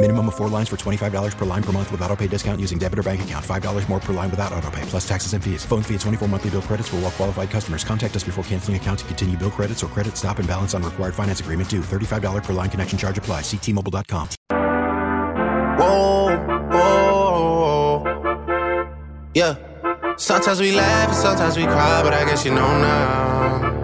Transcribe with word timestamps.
Minimum 0.00 0.28
of 0.28 0.36
four 0.36 0.48
lines 0.48 0.68
for 0.68 0.76
$25 0.76 1.36
per 1.36 1.44
line 1.44 1.62
per 1.62 1.72
month 1.72 1.90
with 1.90 2.00
auto 2.02 2.14
pay 2.14 2.28
discount 2.28 2.60
using 2.60 2.78
debit 2.78 3.00
or 3.00 3.02
bank 3.02 3.22
account. 3.22 3.44
$5 3.44 3.88
more 3.88 3.98
per 3.98 4.12
line 4.12 4.30
without 4.30 4.52
auto 4.52 4.70
pay, 4.70 4.82
plus 4.82 5.06
taxes 5.08 5.32
and 5.32 5.42
fees. 5.42 5.64
Phone 5.64 5.82
fee 5.82 5.94
at 5.96 6.00
24 6.02 6.28
monthly 6.28 6.50
bill 6.50 6.62
credits 6.62 6.88
for 6.88 6.96
all 6.96 7.02
well 7.02 7.10
qualified 7.10 7.50
customers. 7.50 7.82
Contact 7.82 8.14
us 8.14 8.22
before 8.22 8.44
canceling 8.44 8.76
account 8.76 9.00
to 9.00 9.04
continue 9.06 9.36
bill 9.36 9.50
credits 9.50 9.82
or 9.82 9.88
credit 9.88 10.16
stop 10.16 10.38
and 10.38 10.46
balance 10.46 10.72
on 10.72 10.84
required 10.84 11.16
finance 11.16 11.40
agreement 11.40 11.68
due. 11.68 11.80
$35 11.80 12.44
per 12.44 12.52
line 12.52 12.70
connection 12.70 12.96
charge 12.96 13.18
apply. 13.18 13.40
Ctmobile.com. 13.40 14.28
Whoa, 15.80 16.36
whoa, 16.70 18.28
yeah. 19.34 19.56
Sometimes 20.16 20.60
we 20.60 20.70
laugh 20.72 21.08
and 21.08 21.16
sometimes 21.16 21.56
we 21.56 21.64
cry, 21.64 22.02
but 22.04 22.12
I 22.12 22.24
guess 22.24 22.44
you 22.44 22.54
know 22.54 22.80
now. 22.80 23.77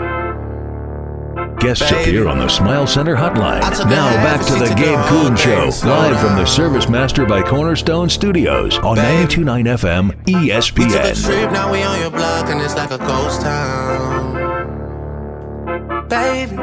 Guests 1.64 1.90
appear 1.90 2.28
on 2.28 2.38
the 2.38 2.48
Smile 2.48 2.86
Center 2.86 3.16
hotline. 3.16 3.60
Now 3.88 4.12
back 4.22 4.44
to 4.48 4.52
the 4.52 4.66
Gabe 4.74 4.98
Kuhn 5.06 5.34
Show, 5.34 5.70
live 5.88 6.20
from 6.20 6.36
the 6.36 6.44
Service 6.44 6.90
Master 6.90 7.24
by 7.24 7.40
Cornerstone 7.40 8.10
Studios 8.10 8.76
on 8.80 8.98
92.9 8.98 9.64
FM 9.78 10.08
We 10.26 10.32
took 10.34 10.42
a 10.42 10.46
ESPN. 10.50 11.24
trip, 11.24 11.50
now 11.52 11.72
we 11.72 11.82
on 11.82 11.98
your 12.00 12.10
block 12.10 12.50
and 12.50 12.60
it's 12.60 12.74
like 12.74 12.90
a 12.90 12.98
ghost 12.98 13.40
town. 13.40 14.34
Baby, 16.10 16.54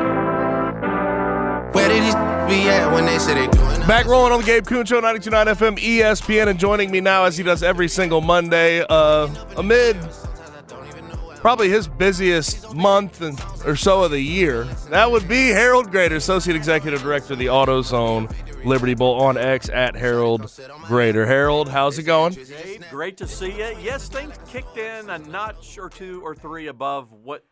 where 1.73 1.89
did 1.89 2.03
these 2.03 2.13
be 2.47 2.69
at 2.69 2.93
when 2.93 3.05
they 3.07 3.17
said 3.17 3.37
they 3.37 3.47
doing 3.47 3.81
Back 3.87 4.05
rolling 4.05 4.33
on 4.33 4.41
the 4.41 4.45
Gabe 4.45 4.67
Kuhn 4.67 4.85
Show, 4.85 5.01
92.9 5.01 5.45
FM 5.55 5.79
ESPN, 5.79 6.47
and 6.47 6.59
joining 6.59 6.91
me 6.91 7.01
now, 7.01 7.23
as 7.23 7.35
he 7.37 7.43
does 7.43 7.63
every 7.63 7.87
single 7.87 8.21
Monday, 8.21 8.85
uh, 8.87 9.27
amid 9.57 9.97
probably 11.41 11.69
his 11.69 11.87
busiest 11.87 12.73
month 12.73 13.21
and, 13.21 13.39
or 13.65 13.75
so 13.75 14.03
of 14.03 14.11
the 14.11 14.21
year. 14.21 14.63
That 14.89 15.09
would 15.11 15.27
be 15.27 15.49
Harold 15.49 15.91
Graeter, 15.91 16.15
Associate 16.15 16.55
Executive 16.55 17.01
Director 17.01 17.33
of 17.33 17.39
the 17.39 17.47
AutoZone 17.47 18.33
Liberty 18.65 18.93
Bowl 18.93 19.19
on 19.21 19.37
X 19.37 19.69
at 19.69 19.95
Harold 19.95 20.43
Graeter. 20.43 21.25
Harold, 21.25 21.69
how's 21.69 21.97
it 21.97 22.03
going? 22.03 22.37
Great 22.91 23.17
to 23.17 23.27
see 23.27 23.51
you. 23.57 23.75
Yes, 23.81 24.07
things 24.07 24.35
kicked 24.47 24.77
in 24.77 25.09
a 25.09 25.17
notch 25.17 25.77
or 25.79 25.89
two 25.89 26.21
or 26.23 26.35
three 26.35 26.67
above 26.67 27.11
what 27.11 27.43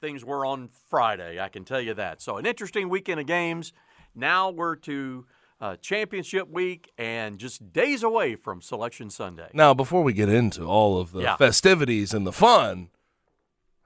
things 0.00 0.24
were 0.24 0.44
on 0.44 0.68
Friday. 0.90 1.40
I 1.40 1.48
can 1.48 1.64
tell 1.64 1.80
you 1.80 1.94
that. 1.94 2.20
So, 2.20 2.36
an 2.36 2.46
interesting 2.46 2.88
weekend 2.88 3.18
of 3.20 3.26
games. 3.26 3.72
Now 4.14 4.50
we're 4.50 4.76
to 4.76 5.26
uh, 5.60 5.76
championship 5.76 6.48
week 6.50 6.90
and 6.98 7.38
just 7.38 7.72
days 7.72 8.02
away 8.02 8.36
from 8.36 8.60
Selection 8.62 9.10
Sunday. 9.10 9.48
Now, 9.54 9.74
before 9.74 10.02
we 10.04 10.12
get 10.12 10.28
into 10.28 10.64
all 10.64 11.00
of 11.00 11.12
the 11.12 11.22
Yeah. 11.22 11.36
festivities 11.36 12.12
and 12.14 12.26
the 12.26 12.32
fun, 12.32 12.90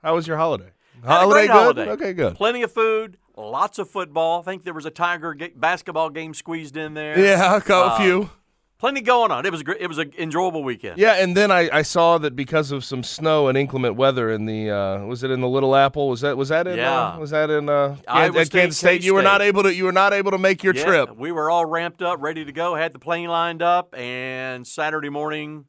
how 0.03 0.15
was 0.15 0.27
your 0.27 0.37
holiday? 0.37 0.71
Holiday 1.05 1.43
good? 1.47 1.51
holiday. 1.51 1.91
Okay, 1.91 2.13
good. 2.13 2.35
Plenty 2.37 2.63
of 2.63 2.71
food, 2.73 3.17
lots 3.37 3.79
of 3.79 3.91
football. 3.91 4.41
I 4.41 4.43
think 4.45 4.65
there 4.65 4.75
was 4.75 4.87
a 4.87 4.91
Tiger 4.91 5.35
ga- 5.35 5.53
basketball 5.57 6.11
game 6.11 6.33
squeezed 6.35 6.77
in 6.77 6.95
there. 6.95 7.19
Yeah, 7.19 7.57
a 7.67 7.73
Uh, 7.75 7.97
few. 7.99 8.31
Plenty 8.79 9.01
going 9.01 9.31
on. 9.31 9.47
It 9.47 9.53
was 9.53 9.61
a, 9.61 9.65
gr- 9.65 9.73
it 9.79 9.87
was 9.87 9.99
an 9.99 10.13
enjoyable 10.19 10.65
weekend. 10.65 10.99
Yeah, 10.99 11.15
and 11.15 11.37
then 11.37 11.53
I, 11.53 11.69
I 11.73 11.83
saw 11.83 12.19
that 12.19 12.35
because 12.35 12.73
of 12.73 12.85
some 12.85 13.05
snow 13.05 13.47
and 13.47 13.57
inclement 13.57 13.95
weather 13.95 14.29
in 14.31 14.47
the 14.47 14.71
uh, 14.71 14.99
was 15.07 15.23
it 15.23 15.31
in 15.31 15.41
the 15.41 15.49
Little 15.49 15.77
Apple? 15.77 16.09
Was 16.09 16.23
that 16.23 16.37
was 16.37 16.49
that 16.49 16.67
in 16.67 16.79
Yeah. 16.79 17.11
uh, 17.15 17.19
was 17.19 17.31
that 17.31 17.49
in 17.49 17.69
uh, 17.69 17.97
Iowa 18.09 18.33
Kan- 18.33 18.41
at 18.41 18.47
State, 18.49 18.61
Kansas 18.61 18.79
State? 18.79 19.05
You 19.05 19.15
were 19.15 19.23
not 19.23 19.41
able 19.41 19.63
to 19.63 19.73
you 19.73 19.85
were 19.85 19.93
not 19.93 20.13
able 20.13 20.33
to 20.33 20.39
make 20.39 20.65
your 20.65 20.75
Yeah, 20.75 20.85
trip. 20.85 21.17
We 21.17 21.31
were 21.31 21.49
all 21.49 21.65
ramped 21.65 22.03
up, 22.03 22.21
ready 22.21 22.45
to 22.45 22.51
go, 22.53 22.75
had 22.75 22.93
the 22.93 22.99
plane 22.99 23.29
lined 23.29 23.63
up, 23.63 23.95
and 23.97 24.67
Saturday 24.67 25.11
morning, 25.11 25.67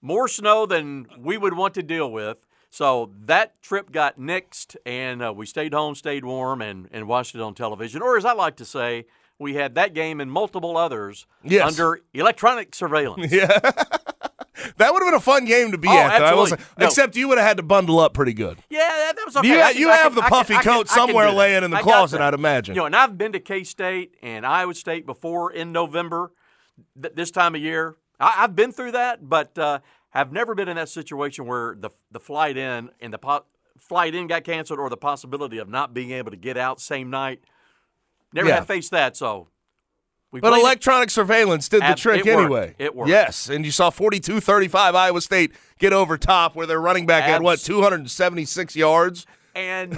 more 0.00 0.26
snow 0.26 0.64
than 0.64 1.06
we 1.18 1.36
would 1.36 1.54
want 1.54 1.74
to 1.74 1.82
deal 1.82 2.10
with. 2.10 2.38
So 2.76 3.10
that 3.24 3.62
trip 3.62 3.90
got 3.90 4.18
nixed, 4.18 4.76
and 4.84 5.22
uh, 5.22 5.32
we 5.34 5.46
stayed 5.46 5.72
home, 5.72 5.94
stayed 5.94 6.26
warm, 6.26 6.60
and, 6.60 6.88
and 6.92 7.08
watched 7.08 7.34
it 7.34 7.40
on 7.40 7.54
television. 7.54 8.02
Or 8.02 8.18
as 8.18 8.26
I 8.26 8.34
like 8.34 8.56
to 8.56 8.66
say, 8.66 9.06
we 9.38 9.54
had 9.54 9.76
that 9.76 9.94
game 9.94 10.20
and 10.20 10.30
multiple 10.30 10.76
others 10.76 11.26
Yes. 11.42 11.66
under 11.66 12.02
electronic 12.12 12.74
surveillance. 12.74 13.32
Yeah. 13.36 13.46
That 14.78 14.92
would 14.92 15.02
have 15.02 15.06
been 15.08 15.14
a 15.16 15.20
fun 15.20 15.46
game 15.46 15.70
to 15.72 15.78
be 15.78 15.88
Oh, 15.88 15.96
at. 15.96 16.20
absolutely. 16.20 16.56
was- 16.56 16.66
No. 16.78 16.86
Except 16.86 17.16
you 17.16 17.28
would 17.28 17.38
have 17.38 17.46
had 17.46 17.56
to 17.56 17.62
bundle 17.62 17.98
up 17.98 18.12
pretty 18.12 18.34
good. 18.34 18.58
Yeah, 18.68 18.80
that, 18.80 19.16
that 19.16 19.24
was 19.24 19.36
okay. 19.38 19.48
You, 19.48 19.54
can- 19.54 19.76
you 19.78 19.88
have 19.88 20.12
can- 20.14 20.16
the 20.16 20.28
puffy 20.28 20.52
can- 20.54 20.62
coat 20.64 20.88
somewhere 20.90 21.30
laying 21.30 21.64
in 21.64 21.70
the 21.70 21.78
I 21.78 21.82
closet. 21.82 22.20
I'd 22.20 22.34
imagine. 22.34 22.74
You 22.74 22.82
know, 22.82 22.86
and 22.86 22.94
I've 22.96 23.16
been 23.16 23.32
to 23.32 23.40
K 23.40 23.64
State 23.64 24.16
and 24.22 24.44
Iowa 24.44 24.74
State 24.74 25.06
before 25.06 25.50
in 25.50 25.72
November, 25.72 26.30
th- 27.00 27.14
this 27.14 27.30
time 27.30 27.54
of 27.54 27.62
year. 27.62 27.96
I, 28.20 28.34
I've 28.44 28.54
been 28.54 28.70
through 28.72 28.92
that, 28.92 29.26
but 29.26 29.56
uh, 29.56 29.78
have 30.16 30.32
never 30.32 30.54
been 30.54 30.68
in 30.68 30.76
that 30.76 30.88
situation 30.88 31.46
where 31.46 31.76
the 31.78 31.90
the 32.10 32.20
flight 32.20 32.56
in 32.56 32.90
and 33.00 33.12
the 33.12 33.18
po- 33.18 33.44
flight 33.78 34.14
in 34.14 34.26
got 34.26 34.44
canceled 34.44 34.78
or 34.80 34.88
the 34.90 34.96
possibility 34.96 35.58
of 35.58 35.68
not 35.68 35.92
being 35.94 36.10
able 36.10 36.30
to 36.30 36.36
get 36.36 36.56
out 36.56 36.80
same 36.80 37.10
night. 37.10 37.40
Never 38.32 38.48
Yeah. 38.48 38.56
had 38.56 38.66
faced 38.66 38.90
that, 38.90 39.16
so. 39.16 39.48
We 40.32 40.40
But 40.40 40.50
played 40.50 40.58
it. 40.60 40.62
electronic 40.64 41.10
surveillance 41.10 41.68
did 41.68 41.80
the 41.82 41.86
Ab- 41.86 41.96
trick 41.96 42.26
it 42.26 42.34
worked. 42.34 42.40
anyway. 42.40 42.74
It 42.78 42.94
worked. 42.94 43.08
Yes, 43.10 43.48
and 43.48 43.64
you 43.64 43.70
saw 43.70 43.90
42-35 43.90 44.94
Iowa 44.94 45.20
State 45.20 45.52
get 45.78 45.92
over 45.92 46.18
top 46.18 46.56
where 46.56 46.66
their 46.66 46.80
running 46.80 47.06
back 47.06 47.24
had 47.24 47.42
what 47.42 47.60
276 47.60 48.74
yards. 48.76 49.24
and 49.54 49.96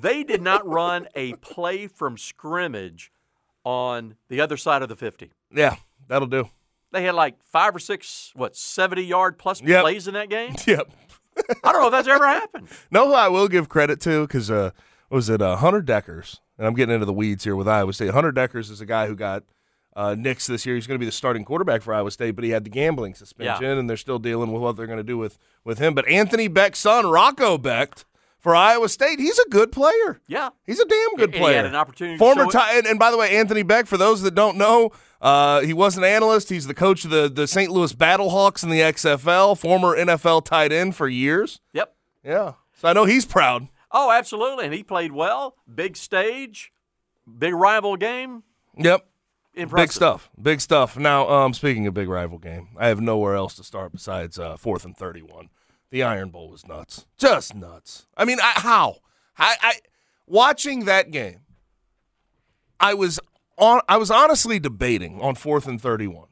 they 0.00 0.22
did 0.24 0.42
not 0.42 0.66
run 0.66 1.08
a 1.14 1.32
play 1.34 1.86
from 1.86 2.16
scrimmage 2.18 3.10
on 3.64 4.16
the 4.28 4.40
other 4.40 4.56
side 4.56 4.82
of 4.82 4.88
the 4.88 4.96
50. 4.96 5.32
Yeah, 5.50 5.76
that'll 6.08 6.28
do. 6.28 6.50
They 6.92 7.02
had 7.02 7.14
like 7.14 7.42
five 7.42 7.74
or 7.74 7.78
six, 7.78 8.30
what, 8.34 8.54
70 8.56 9.02
yard 9.02 9.38
plus 9.38 9.60
Yep. 9.62 9.82
plays 9.82 10.06
in 10.08 10.14
that 10.14 10.28
game? 10.28 10.54
Yep. 10.66 10.90
I 11.64 11.72
don't 11.72 11.80
know 11.80 11.86
if 11.86 11.92
that's 11.92 12.08
ever 12.08 12.26
happened. 12.26 12.68
No, 12.90 13.06
who 13.08 13.14
I 13.14 13.28
will 13.28 13.48
give 13.48 13.68
credit 13.68 14.00
to 14.02 14.26
because 14.26 14.50
uh, 14.50 14.70
was 15.08 15.30
it 15.30 15.40
uh, 15.40 15.56
Hunter 15.56 15.80
Dekkers? 15.82 16.40
And 16.58 16.66
I'm 16.66 16.74
getting 16.74 16.92
into 16.94 17.06
the 17.06 17.12
weeds 17.12 17.44
here 17.44 17.56
with 17.56 17.66
Iowa 17.66 17.92
State. 17.94 18.10
Hunter 18.10 18.32
Dekkers 18.32 18.70
is 18.70 18.82
a 18.82 18.86
guy 18.86 19.06
who 19.06 19.16
got 19.16 19.42
uh, 19.96 20.14
this 20.14 20.66
year. 20.66 20.74
He's 20.74 20.86
going 20.86 20.96
to 20.96 21.00
be 21.00 21.06
the 21.06 21.12
starting 21.12 21.44
quarterback 21.44 21.80
for 21.82 21.94
Iowa 21.94 22.10
State, 22.10 22.32
but 22.32 22.44
he 22.44 22.50
had 22.50 22.64
the 22.64 22.70
gambling 22.70 23.14
suspension, 23.14 23.78
and 23.78 23.88
they're 23.88 23.96
still 23.96 24.18
dealing 24.18 24.52
with 24.52 24.62
what 24.62 24.76
they're 24.76 24.86
going 24.86 24.98
to 24.98 25.02
do 25.02 25.16
with 25.16 25.38
with 25.64 25.78
him. 25.78 25.94
But 25.94 26.06
Anthony 26.08 26.48
Becht's 26.48 26.80
son, 26.80 27.06
Rocco 27.06 27.56
Becht, 27.56 28.04
for 28.42 28.54
Iowa 28.54 28.88
State, 28.88 29.18
he's 29.20 29.38
a 29.38 29.48
good 29.48 29.72
player. 29.72 30.20
Yeah. 30.26 30.50
He's 30.66 30.80
a 30.80 30.84
damn 30.84 31.14
good 31.16 31.26
And 31.26 31.34
he 31.34 31.40
player. 31.40 31.56
had 31.56 31.64
an 31.66 31.74
opportunity 31.74 32.16
to 32.16 32.18
Former 32.18 32.44
it. 32.44 32.54
and, 32.54 32.86
and 32.86 32.98
by 32.98 33.10
the 33.10 33.16
way, 33.16 33.34
Anthony 33.36 33.62
Becht, 33.62 33.86
for 33.86 33.96
those 33.96 34.20
that 34.22 34.34
don't 34.34 34.56
know, 34.58 34.90
uh, 35.20 35.60
he 35.60 35.72
was 35.72 35.96
an 35.96 36.02
analyst. 36.04 36.50
He's 36.50 36.66
the 36.66 36.74
coach 36.74 37.04
of 37.04 37.10
the, 37.10 37.28
the 37.28 37.46
St. 37.46 37.70
Louis 37.70 37.92
Battlehawks 37.94 38.62
in 38.64 38.68
the 38.70 38.80
XFL, 38.80 39.56
former 39.56 39.96
NFL 39.96 40.44
tight 40.44 40.72
end 40.72 40.96
for 40.96 41.06
years. 41.08 41.60
Yep. 41.72 41.94
Yeah. 42.24 42.52
So 42.74 42.88
I 42.88 42.92
know 42.92 43.04
he's 43.04 43.24
proud. 43.24 43.68
Oh, 43.92 44.10
absolutely. 44.10 44.64
And 44.64 44.74
he 44.74 44.82
played 44.82 45.12
well. 45.12 45.54
Big 45.72 45.96
stage, 45.96 46.72
big 47.38 47.54
rival 47.54 47.96
game. 47.96 48.42
Yep. 48.76 49.06
Impressive. 49.54 49.84
Big 49.86 49.92
stuff. 49.92 50.30
Big 50.40 50.60
stuff. 50.62 50.96
Now, 50.96 51.28
um, 51.28 51.52
speaking 51.52 51.86
of 51.86 51.92
big 51.94 52.08
rival 52.08 52.38
game, 52.38 52.70
I 52.78 52.88
have 52.88 53.00
nowhere 53.02 53.34
else 53.34 53.54
to 53.56 53.62
start 53.64 53.92
besides 53.92 54.38
uh, 54.38 54.56
fourth 54.56 54.84
and 54.86 54.96
thirty-one. 54.96 55.50
The 55.92 56.02
Iron 56.02 56.30
Bowl 56.30 56.48
was 56.48 56.66
nuts, 56.66 57.04
just 57.18 57.54
nuts. 57.54 58.06
I 58.16 58.24
mean, 58.24 58.38
I, 58.40 58.52
how? 58.56 58.96
I, 59.36 59.56
I 59.60 59.72
watching 60.26 60.86
that 60.86 61.10
game. 61.10 61.40
I 62.80 62.94
was 62.94 63.20
on. 63.58 63.82
I 63.88 63.98
was 63.98 64.10
honestly 64.10 64.58
debating 64.58 65.20
on 65.20 65.34
fourth 65.34 65.68
and 65.68 65.78
thirty-one. 65.78 66.28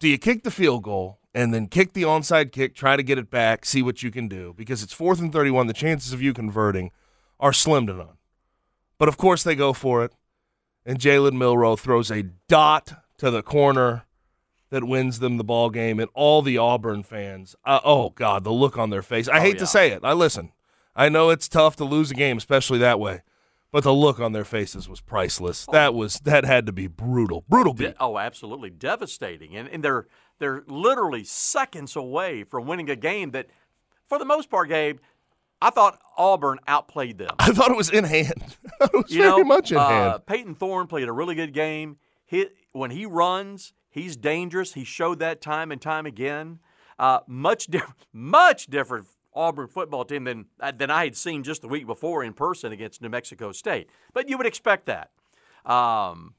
Do 0.00 0.08
you 0.08 0.16
kick 0.16 0.44
the 0.44 0.50
field 0.50 0.82
goal 0.82 1.20
and 1.34 1.52
then 1.52 1.66
kick 1.66 1.92
the 1.92 2.04
onside 2.04 2.52
kick, 2.52 2.74
try 2.74 2.96
to 2.96 3.02
get 3.02 3.18
it 3.18 3.30
back, 3.30 3.66
see 3.66 3.82
what 3.82 4.02
you 4.02 4.10
can 4.10 4.28
do? 4.28 4.54
Because 4.56 4.82
it's 4.82 4.94
fourth 4.94 5.20
and 5.20 5.30
thirty-one. 5.30 5.66
The 5.66 5.74
chances 5.74 6.14
of 6.14 6.22
you 6.22 6.32
converting 6.32 6.90
are 7.38 7.52
slim 7.52 7.86
to 7.86 7.92
none. 7.92 8.16
But 8.96 9.08
of 9.08 9.18
course, 9.18 9.42
they 9.42 9.54
go 9.54 9.74
for 9.74 10.02
it 10.04 10.12
and 10.86 10.98
Jalen 10.98 11.34
Milroe 11.34 11.76
throws 11.76 12.10
a 12.10 12.22
dot 12.48 13.04
to 13.18 13.30
the 13.30 13.42
corner 13.42 14.03
that 14.74 14.84
wins 14.84 15.20
them 15.20 15.36
the 15.36 15.44
ball 15.44 15.70
game, 15.70 16.00
and 16.00 16.10
all 16.14 16.42
the 16.42 16.58
Auburn 16.58 17.04
fans, 17.04 17.54
uh, 17.64 17.78
oh 17.84 18.10
God, 18.10 18.42
the 18.42 18.50
look 18.52 18.76
on 18.76 18.90
their 18.90 19.02
face. 19.02 19.28
I 19.28 19.38
Oh, 19.38 19.40
hate 19.40 19.54
yeah. 19.54 19.60
to 19.60 19.66
say 19.68 19.90
it. 19.92 20.00
I 20.02 20.12
listen. 20.12 20.50
I 20.96 21.08
know 21.08 21.30
it's 21.30 21.48
tough 21.48 21.76
to 21.76 21.84
lose 21.84 22.10
a 22.10 22.14
game, 22.14 22.36
especially 22.36 22.78
that 22.80 22.98
way. 23.00 23.22
But 23.70 23.82
the 23.84 23.92
look 23.94 24.20
on 24.20 24.32
their 24.32 24.44
faces 24.44 24.88
was 24.88 25.00
priceless. 25.00 25.66
That 25.72 25.94
was 25.94 26.20
that 26.20 26.44
had 26.44 26.66
to 26.66 26.72
be 26.72 26.86
brutal. 26.86 27.44
Brutal 27.48 27.72
beat. 27.74 27.94
Oh, 28.00 28.18
absolutely 28.18 28.70
devastating. 28.70 29.56
And 29.56 29.68
and 29.68 29.82
they're 29.82 30.06
they're 30.38 30.62
literally 30.66 31.24
seconds 31.24 31.96
away 31.96 32.44
from 32.44 32.66
winning 32.66 32.88
a 32.90 32.96
game 32.96 33.30
that 33.32 33.46
for 34.08 34.18
the 34.18 34.24
most 34.24 34.48
part, 34.50 34.68
Gabe, 34.68 34.98
I 35.60 35.70
thought 35.70 35.98
Auburn 36.16 36.58
outplayed 36.68 37.18
them. 37.18 37.30
I 37.38 37.52
thought 37.52 37.70
it 37.70 37.76
was 37.76 37.90
in 37.90 38.04
hand. 38.04 38.56
it 38.80 38.90
was 38.92 39.10
you 39.10 39.22
very 39.22 39.38
know, 39.38 39.44
much 39.44 39.72
in 39.72 39.78
uh, 39.78 39.88
hand. 39.88 40.26
Payton 40.26 40.54
Thorne 40.56 40.86
played 40.86 41.08
a 41.08 41.12
really 41.12 41.34
good 41.34 41.52
game. 41.52 41.96
He, 42.26 42.46
when 42.72 42.90
he 42.90 43.06
runs, 43.06 43.72
he's 43.94 44.16
dangerous. 44.16 44.74
He 44.74 44.84
showed 44.84 45.20
that 45.20 45.40
time 45.40 45.70
and 45.70 45.80
time 45.80 46.04
again. 46.04 46.58
Uh, 46.98 47.20
much 47.26 47.66
different, 47.68 47.94
much 48.12 48.66
different 48.66 49.06
Auburn 49.32 49.68
football 49.68 50.04
team 50.04 50.24
than 50.24 50.46
uh, 50.60 50.72
than 50.72 50.90
I 50.90 51.04
had 51.04 51.16
seen 51.16 51.42
just 51.44 51.62
the 51.62 51.68
week 51.68 51.86
before 51.86 52.22
in 52.24 52.32
person 52.34 52.72
against 52.72 53.00
New 53.00 53.08
Mexico 53.08 53.52
State. 53.52 53.88
But 54.12 54.28
you 54.28 54.36
would 54.36 54.46
expect 54.46 54.86
that. 54.86 55.10
Um, 55.64 56.34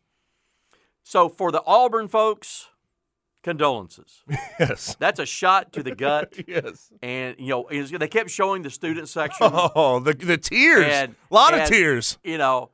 so 1.04 1.30
for 1.30 1.52
the 1.52 1.64
Auburn 1.66 2.08
folks, 2.08 2.68
condolences. 3.42 4.24
Yes. 4.58 4.96
That's 4.98 5.20
a 5.20 5.26
shot 5.26 5.74
to 5.74 5.84
the 5.84 5.94
gut. 5.94 6.34
yes. 6.48 6.90
And 7.02 7.36
you 7.38 7.50
know, 7.50 7.68
they 7.70 8.08
kept 8.08 8.30
showing 8.30 8.62
the 8.62 8.70
student 8.70 9.10
section. 9.10 9.50
Oh, 9.52 10.00
the 10.00 10.14
the 10.14 10.38
tears. 10.38 10.86
And- 10.88 11.16
a 11.30 11.34
lot 11.34 11.54
of 11.54 11.68
tears. 11.68 12.18
You 12.24 12.38
know, 12.38 12.70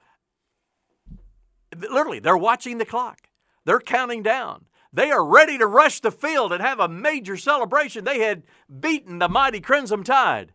literally, 1.75 2.19
they're 2.19 2.37
watching 2.37 2.77
the 2.77 2.85
clock. 2.85 3.29
They're 3.65 3.79
counting 3.79 4.23
down. 4.23 4.65
They 4.93 5.09
are 5.11 5.23
ready 5.25 5.57
to 5.57 5.65
rush 5.67 6.01
the 6.01 6.11
field 6.11 6.51
and 6.51 6.61
have 6.61 6.79
a 6.79 6.87
major 6.89 7.37
celebration. 7.37 8.03
They 8.03 8.19
had 8.19 8.43
beaten 8.79 9.19
the 9.19 9.29
mighty 9.29 9.61
Crimson 9.61 10.03
Tide 10.03 10.53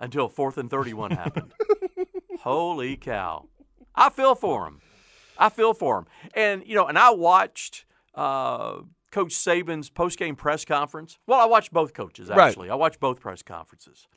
until 0.00 0.28
fourth 0.28 0.58
and 0.58 0.68
31 0.68 1.12
happened. 1.12 1.52
Holy 2.40 2.96
cow. 2.96 3.46
I 3.94 4.10
feel 4.10 4.34
for 4.34 4.64
them. 4.64 4.80
I 5.38 5.48
feel 5.48 5.72
for 5.74 5.96
them. 5.96 6.06
And, 6.34 6.62
you 6.66 6.74
know, 6.74 6.86
and 6.88 6.98
I 6.98 7.10
watched 7.10 7.84
uh, 8.14 8.78
Coach 9.12 9.32
Saban's 9.34 9.88
postgame 9.90 10.36
press 10.36 10.64
conference. 10.64 11.18
Well, 11.26 11.38
I 11.38 11.44
watched 11.46 11.72
both 11.72 11.94
coaches, 11.94 12.28
Right. 12.28 12.48
actually. 12.48 12.70
I 12.70 12.74
watched 12.74 12.98
both 12.98 13.20
press 13.20 13.42
conferences. 13.42 14.08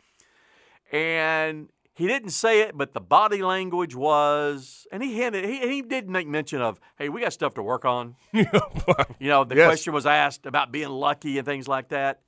And 0.91 1.69
he 1.95 2.07
didn't 2.07 2.29
say 2.31 2.61
it, 2.61 2.77
but 2.77 2.93
the 2.93 2.99
body 3.01 3.41
language 3.41 3.95
was, 3.95 4.85
and 4.91 5.01
he 5.01 5.13
hinted, 5.15 5.45
he, 5.45 5.59
he 5.59 5.81
did 5.81 6.09
make 6.09 6.27
mention 6.27 6.61
of, 6.61 6.79
hey, 6.97 7.09
we 7.09 7.21
got 7.21 7.33
stuff 7.33 7.53
to 7.55 7.63
work 7.63 7.85
on. 7.85 8.15
you 8.33 8.45
know, 9.21 9.43
the 9.43 9.55
Yes. 9.55 9.65
question 9.67 9.93
was 9.93 10.05
asked 10.05 10.45
about 10.45 10.71
being 10.71 10.89
lucky 10.89 11.37
and 11.37 11.45
things 11.45 11.67
like 11.67 11.89
that. 11.89 12.21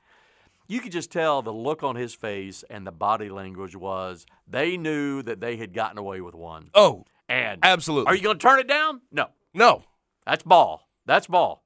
You 0.69 0.79
could 0.81 0.91
just 0.91 1.11
tell 1.11 1.41
the 1.41 1.53
look 1.53 1.83
on 1.83 1.95
his 1.95 2.13
face 2.13 2.63
and 2.69 2.85
the 2.87 2.91
body 2.91 3.29
language 3.29 3.75
was 3.75 4.25
they 4.47 4.75
knew 4.77 5.21
that 5.23 5.39
they 5.39 5.55
had 5.57 5.73
gotten 5.73 5.97
away 5.97 6.19
with 6.21 6.33
one. 6.35 6.69
Oh, 6.73 7.05
And 7.29 7.59
absolutely. 7.63 8.11
are 8.11 8.15
you 8.15 8.23
going 8.23 8.37
to 8.37 8.41
turn 8.45 8.59
it 8.59 8.67
down? 8.67 9.01
No. 9.11 9.27
no. 9.53 9.83
That's 10.25 10.43
ball. 10.43 10.87
That's 11.05 11.27
ball. 11.27 11.63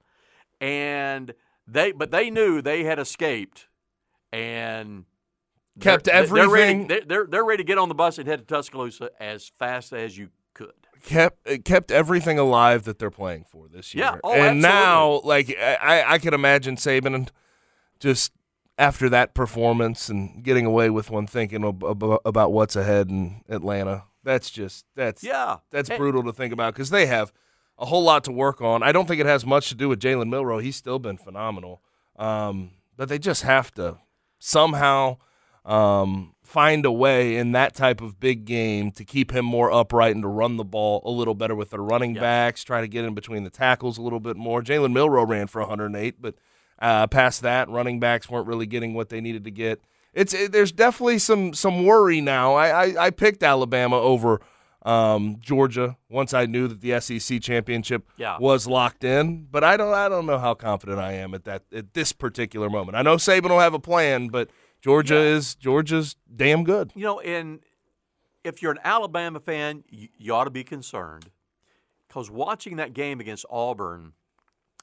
And 0.59 1.33
they, 1.68 1.92
but 1.94 2.12
they 2.12 2.30
knew 2.30 2.62
they 2.62 2.83
had 2.83 3.00
escaped, 3.00 3.68
and 4.31 5.06
Kept 5.79 6.06
they're, 6.06 6.25
they're 6.27 6.50
ready, 6.50 6.63
everything- 6.63 6.88
they're, 6.88 7.01
they're 7.06 7.27
they're 7.27 7.45
ready 7.45 7.63
to 7.63 7.68
get 7.68 7.77
on 7.77 7.89
the 7.89 7.95
bus 7.95 8.18
and 8.18 8.27
head 8.27 8.39
to 8.39 8.45
Tuscaloosa 8.45 9.09
as 9.19 9.51
fast 9.57 9.94
as 9.94 10.18
you 10.18 10.29
could. 10.53 10.73
kept 11.03 11.63
kept 11.63 11.91
everything 11.91 12.38
alive 12.38 12.83
that 12.83 13.00
they're 13.00 13.09
playing 13.09 13.45
for 13.50 13.68
this 13.68 13.95
year. 13.95 14.03
Yeah. 14.06 14.18
Oh, 14.23 14.33
and 14.33 14.62
now, 14.62 15.21
like 15.23 15.56
I, 15.57 16.03
I 16.06 16.18
could 16.19 16.33
imagine 16.33 16.75
Saban 16.75 17.29
just 18.00 18.33
after 18.77 19.07
that 19.09 19.33
performance 19.33 20.09
and 20.09 20.44
getting 20.44 20.65
away 20.65 20.89
with 20.89 21.09
one, 21.09 21.25
thinking 21.27 21.63
ab- 21.65 21.83
ab- 21.83 22.19
about 22.25 22.51
what's 22.51 22.75
ahead 22.75 23.09
in 23.09 23.41
Atlanta. 23.47 24.03
That's 24.24 24.50
just 24.51 24.85
that's 24.95 25.24
Yeah. 25.24 25.57
that's 25.71 25.89
And- 25.89 25.97
brutal 25.97 26.24
to 26.24 26.33
think 26.33 26.51
about 26.53 26.74
because 26.74 26.89
they 26.89 27.06
have 27.06 27.31
a 27.79 27.85
whole 27.85 28.03
lot 28.03 28.24
to 28.25 28.31
work 28.31 28.62
on. 28.62 28.83
I 28.83 28.91
don't 28.91 29.07
think 29.07 29.19
it 29.21 29.25
has 29.25 29.45
much 29.45 29.69
to 29.69 29.75
do 29.75 29.88
with 29.89 30.00
Jalen 30.01 30.29
Milroe. 30.29 30.59
He's 30.59 30.75
still 30.75 31.00
been 31.00 31.17
phenomenal, 31.17 31.81
um, 32.17 32.71
but 32.97 33.07
they 33.09 33.17
just 33.17 33.41
have 33.44 33.71
to 33.75 33.97
somehow 34.38 35.17
um, 35.65 36.33
find 36.41 36.85
a 36.85 36.91
way 36.91 37.35
in 37.37 37.51
that 37.53 37.75
type 37.75 38.01
of 38.01 38.19
big 38.19 38.45
game 38.45 38.91
to 38.91 39.03
keep 39.05 39.31
him 39.31 39.45
more 39.45 39.71
upright 39.71 40.13
and 40.15 40.23
to 40.23 40.27
run 40.27 40.57
the 40.57 40.63
ball 40.63 41.01
a 41.05 41.11
little 41.11 41.35
better 41.35 41.55
with 41.55 41.69
their 41.69 41.81
running 41.81 42.13
backs. 42.13 42.63
Try 42.63 42.81
to 42.81 42.87
get 42.87 43.05
in 43.05 43.13
between 43.13 43.43
the 43.43 43.49
tackles 43.49 43.97
a 43.97 44.01
little 44.01 44.19
bit 44.19 44.35
more. 44.37 44.61
Jalen 44.61 44.91
Milroe 44.91 45.25
ran 45.25 45.47
for 45.47 45.59
108, 45.61 46.21
but 46.21 46.35
uh, 46.79 47.05
past 47.07 47.41
that, 47.43 47.69
running 47.69 47.99
backs 47.99 48.29
weren't 48.29 48.47
really 48.47 48.65
getting 48.65 48.93
what 48.93 49.09
they 49.09 49.21
needed 49.21 49.43
to 49.43 49.51
get. 49.51 49.81
It's 50.13 50.33
it, 50.33 50.51
there's 50.51 50.71
definitely 50.73 51.19
some 51.19 51.53
some 51.53 51.85
worry 51.85 52.19
now. 52.21 52.53
I 52.55 52.85
I, 52.87 53.05
I 53.05 53.09
picked 53.11 53.43
Alabama 53.43 53.97
over 53.97 54.41
um, 54.83 55.37
Georgia 55.39 55.95
once 56.09 56.33
I 56.33 56.47
knew 56.47 56.67
that 56.67 56.81
the 56.81 56.99
SEC 56.99 57.39
championship 57.41 58.09
Yeah. 58.17 58.37
was 58.39 58.65
locked 58.67 59.03
in, 59.03 59.47
but 59.51 59.63
I 59.63 59.77
don't 59.77 59.93
I 59.93 60.09
don't 60.09 60.25
know 60.25 60.39
how 60.39 60.53
confident 60.55 60.99
I 60.99 61.13
am 61.13 61.33
at 61.33 61.45
that 61.45 61.63
at 61.73 61.93
this 61.93 62.11
particular 62.11 62.69
moment. 62.69 62.97
I 62.97 63.03
know 63.03 63.15
Saban 63.15 63.49
will 63.51 63.59
have 63.59 63.75
a 63.75 63.79
plan, 63.79 64.27
but 64.27 64.49
Georgia 64.81 65.17
is 65.17 65.55
Georgia's 65.55 66.15
damn 66.33 66.63
good. 66.63 66.91
You 66.95 67.03
know, 67.03 67.19
and 67.19 67.59
if 68.43 68.61
you're 68.61 68.71
an 68.71 68.79
Alabama 68.83 69.39
fan, 69.39 69.83
you, 69.89 70.07
you 70.17 70.33
ought 70.33 70.45
to 70.45 70.49
be 70.49 70.63
concerned 70.63 71.29
because 72.07 72.29
watching 72.31 72.77
that 72.77 72.93
game 72.93 73.19
against 73.19 73.45
Auburn, 73.49 74.13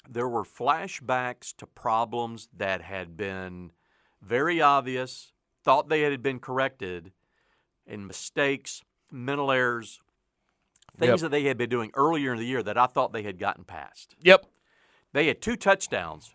there 0.09 0.29
were 0.29 0.45
flashbacks 0.45 1.55
to 1.57 1.67
problems 1.67 2.49
that 2.57 2.83
had 2.83 3.17
been 3.17 3.73
very 4.23 4.61
obvious, 4.61 5.33
thought 5.65 5.89
they 5.89 6.03
had 6.03 6.23
been 6.23 6.39
corrected, 6.39 7.13
and 7.87 8.07
mistakes, 8.07 8.83
mental 9.11 9.51
errors, 9.51 10.01
things 10.97 11.11
Yep. 11.11 11.19
that 11.21 11.31
they 11.31 11.45
had 11.45 11.59
been 11.59 11.69
doing 11.71 11.91
earlier 11.95 12.33
in 12.33 12.39
the 12.39 12.47
year 12.47 12.63
that 12.63 12.79
I 12.79 12.87
thought 12.87 13.13
they 13.13 13.23
had 13.23 13.39
gotten 13.39 13.65
past. 13.65 14.15
Yep. 14.23 14.47
They 15.13 15.27
had 15.27 15.41
two 15.43 15.57
touchdowns 15.57 16.35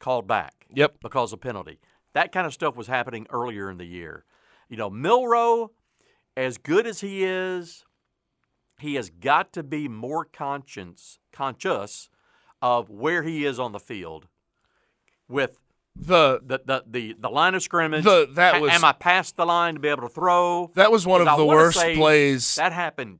called 0.00 0.26
back. 0.26 0.66
Yep. 0.74 0.96
Because 1.00 1.32
of 1.32 1.40
penalty. 1.40 1.78
That 2.14 2.32
kind 2.32 2.46
of 2.46 2.52
stuff 2.54 2.76
was 2.76 2.86
happening 2.86 3.26
earlier 3.30 3.70
in 3.70 3.76
the 3.78 3.84
year. 3.84 4.24
You 4.68 4.76
know, 4.76 4.88
Milroe, 4.88 5.72
as 6.36 6.58
good 6.58 6.86
as 6.86 7.00
he 7.00 7.24
is, 7.24 7.84
he 8.78 8.94
has 8.94 9.10
got 9.10 9.52
to 9.52 9.62
be 9.62 9.88
more 9.88 10.24
conscious 10.24 11.18
conscious 11.32 12.08
of 12.62 12.88
where 12.88 13.22
he 13.22 13.44
is 13.44 13.58
on 13.58 13.72
the 13.72 13.78
field 13.80 14.26
with 15.28 15.58
The 15.96 16.40
the 16.44 16.60
the, 16.64 16.84
the, 16.86 17.16
the 17.18 17.28
line 17.28 17.54
of 17.54 17.62
scrimmage. 17.62 18.04
The- 18.04 18.28
that 18.34 18.60
was- 18.60 18.72
am 18.72 18.84
I 18.84 18.92
past 18.92 19.36
the 19.36 19.46
line 19.46 19.74
to 19.74 19.80
be 19.80 19.88
able 19.88 20.02
to 20.02 20.08
throw? 20.08 20.70
That 20.74 20.90
was 20.90 21.06
one 21.06 21.20
of 21.20 21.28
I 21.28 21.36
the 21.36 21.44
worst 21.44 21.78
plays. 21.78 22.54
That 22.56 22.72
happened 22.72 23.18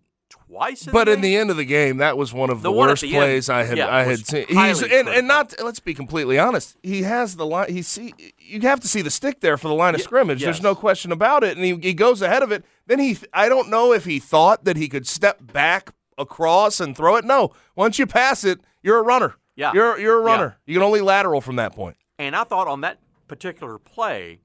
twice. 0.48 0.84
But 0.86 1.08
in 1.08 1.20
the 1.20 1.36
end 1.36 1.50
of 1.50 1.56
the 1.56 1.64
game, 1.64 1.98
that 1.98 2.16
was 2.16 2.32
one 2.32 2.50
of 2.50 2.58
the, 2.62 2.68
The 2.70 2.72
one 2.72 2.88
worst 2.88 3.02
the 3.02 3.08
end, 3.08 3.16
plays 3.16 3.48
I 3.48 3.64
had 3.64 3.78
yeah, 3.78 3.94
I 3.94 4.02
had 4.04 4.26
seen. 4.26 4.46
He's 4.48 4.82
and, 4.82 5.08
and 5.08 5.26
not 5.28 5.54
let's 5.62 5.80
be 5.80 5.94
completely 5.94 6.38
honest. 6.38 6.76
He 6.82 7.02
has 7.02 7.36
the 7.36 7.46
line. 7.46 7.70
He 7.72 7.82
see 7.82 8.14
you 8.38 8.60
have 8.62 8.80
to 8.80 8.88
see 8.88 9.02
the 9.02 9.10
stick 9.10 9.40
there 9.40 9.56
for 9.56 9.68
the 9.68 9.74
line 9.74 9.94
of 9.94 10.00
Ye- 10.00 10.04
scrimmage. 10.04 10.40
yes. 10.40 10.46
There's 10.46 10.62
no 10.62 10.74
question 10.74 11.12
about 11.12 11.44
it. 11.44 11.56
And 11.56 11.64
he, 11.64 11.74
he 11.76 11.94
goes 11.94 12.22
ahead 12.22 12.42
of 12.42 12.52
it. 12.52 12.64
Then 12.86 12.98
he 12.98 13.16
I 13.32 13.48
don't 13.48 13.68
know 13.70 13.92
if 13.92 14.04
he 14.04 14.18
thought 14.18 14.64
that 14.64 14.76
he 14.76 14.88
could 14.88 15.06
step 15.06 15.38
back 15.52 15.92
across 16.18 16.80
and 16.80 16.96
throw 16.96 17.16
it. 17.16 17.24
No, 17.24 17.52
once 17.76 17.98
you 17.98 18.06
pass 18.06 18.44
it, 18.44 18.60
you're 18.82 18.98
a 18.98 19.02
runner. 19.02 19.34
Yeah. 19.56 19.72
you're 19.74 19.98
you're 19.98 20.20
a 20.20 20.24
Yeah. 20.24 20.30
runner. 20.32 20.56
You 20.66 20.74
can 20.74 20.82
only 20.82 21.00
lateral 21.00 21.40
from 21.40 21.56
that 21.56 21.74
point. 21.74 21.96
And 22.18 22.36
I 22.36 22.44
thought 22.44 22.68
on 22.68 22.80
that 22.82 22.98
particular 23.28 23.78
play, 23.78 24.40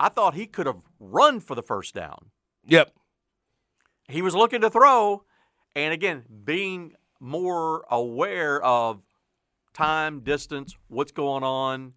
I 0.00 0.08
thought 0.08 0.34
he 0.34 0.46
could 0.46 0.66
have 0.66 0.78
run 0.98 1.38
for 1.40 1.54
the 1.54 1.62
first 1.62 1.94
down. 1.94 2.30
Yep. 2.66 2.92
He 4.08 4.22
was 4.22 4.34
looking 4.34 4.60
to 4.62 4.70
throw, 4.70 5.22
and 5.74 5.92
again, 5.92 6.24
being 6.44 6.94
more 7.20 7.84
aware 7.90 8.62
of 8.62 9.02
time, 9.72 10.20
distance, 10.20 10.76
what's 10.88 11.12
going 11.12 11.42
on, 11.42 11.94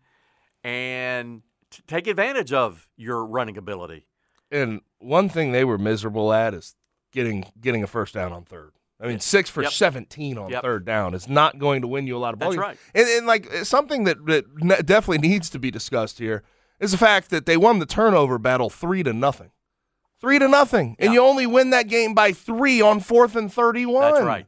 and 0.64 1.42
t- 1.72 1.84
take 1.88 2.08
advantage 2.08 2.54
of 2.54 2.88
your 2.96 3.26
running 3.26 3.58
ability. 3.58 4.06
And 4.52 4.82
one 5.00 5.30
thing 5.30 5.52
they 5.52 5.66
were 5.66 5.78
miserable 5.78 6.32
at 6.32 6.54
is 6.54 6.76
getting 7.12 7.46
getting 7.60 7.84
a 7.84 7.88
first 7.88 8.14
down 8.14 8.32
on 8.32 8.44
third. 8.46 8.72
I 9.00 9.08
mean, 9.08 9.20
six 9.20 9.50
for 9.50 9.62
Yep. 9.64 9.74
17 9.74 10.38
on 10.38 10.50
Yep. 10.50 10.64
third 10.64 10.86
down 10.86 11.14
is 11.14 11.28
not 11.28 11.60
going 11.60 11.82
to 11.82 11.88
win 11.88 12.08
you 12.08 12.16
a 12.16 12.20
lot 12.20 12.34
of 12.34 12.40
ball 12.40 12.52
That's 12.52 12.60
right. 12.60 12.78
And, 12.94 13.08
and 13.08 13.28
like 13.28 13.48
eh, 13.52 13.64
something 13.66 14.06
that, 14.06 14.26
that 14.26 14.86
definitely 14.86 15.28
needs 15.28 15.50
to 15.50 15.60
be 15.60 15.70
discussed 15.70 16.18
here 16.18 16.44
is 16.80 16.92
the 16.92 16.98
fact 16.98 17.30
that 17.32 17.46
they 17.46 17.58
won 17.58 17.80
the 17.80 17.86
turnover 17.86 18.38
battle 18.38 18.70
three 18.70 19.04
to 19.04 19.12
nothing. 19.12 19.52
Three 20.22 20.40
to 20.40 20.48
nothing. 20.48 20.96
And 21.00 21.10
Yeah. 21.14 21.20
you 21.20 21.22
only 21.26 21.46
win 21.46 21.70
that 21.72 21.88
game 21.88 22.14
by 22.14 22.32
three 22.32 22.82
on 22.82 23.00
fourth 23.00 23.36
and 23.36 23.52
31. 23.52 24.02
That's 24.14 24.26
right. 24.26 24.48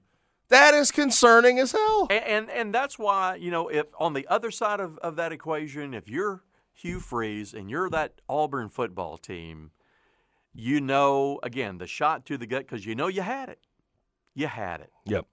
That 0.50 0.74
is 0.74 0.92
concerning 0.92 1.60
as 1.60 1.74
hell. 1.74 2.08
And, 2.10 2.24
and 2.24 2.50
and 2.50 2.74
that's 2.74 2.98
why 2.98 3.36
you 3.36 3.52
know 3.52 3.68
if 3.68 3.86
on 4.00 4.14
the 4.14 4.26
other 4.28 4.50
side 4.50 4.80
of, 4.80 4.98
of 5.00 5.16
that 5.18 5.32
equation, 5.34 5.94
if 5.94 6.08
you're 6.08 6.44
Hugh 6.74 7.00
Freeze 7.02 7.54
and 7.54 7.70
you're 7.70 7.90
that 7.90 8.22
Auburn 8.30 8.70
football 8.70 9.18
team, 9.18 9.72
you 10.54 10.80
know 10.80 11.40
again 11.44 11.80
the 11.80 11.88
shot 11.88 12.26
to 12.28 12.38
the 12.38 12.48
gut 12.48 12.62
because 12.62 12.86
you 12.86 12.96
know 12.96 13.08
you 13.08 13.22
had 13.24 13.50
it, 13.50 13.60
you 14.34 14.48
had 14.48 14.80
it, 14.80 14.92
Yep. 15.06 15.26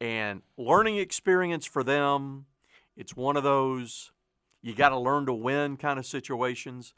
and 0.00 0.42
learning 0.56 0.96
experience 0.96 1.64
for 1.64 1.84
them. 1.84 2.46
It's 2.96 3.14
one 3.14 3.36
of 3.36 3.44
those 3.44 4.10
you 4.62 4.74
got 4.74 4.88
to 4.90 4.98
learn 4.98 5.26
to 5.26 5.32
win 5.32 5.76
kind 5.76 5.98
of 5.98 6.04
situations, 6.06 6.92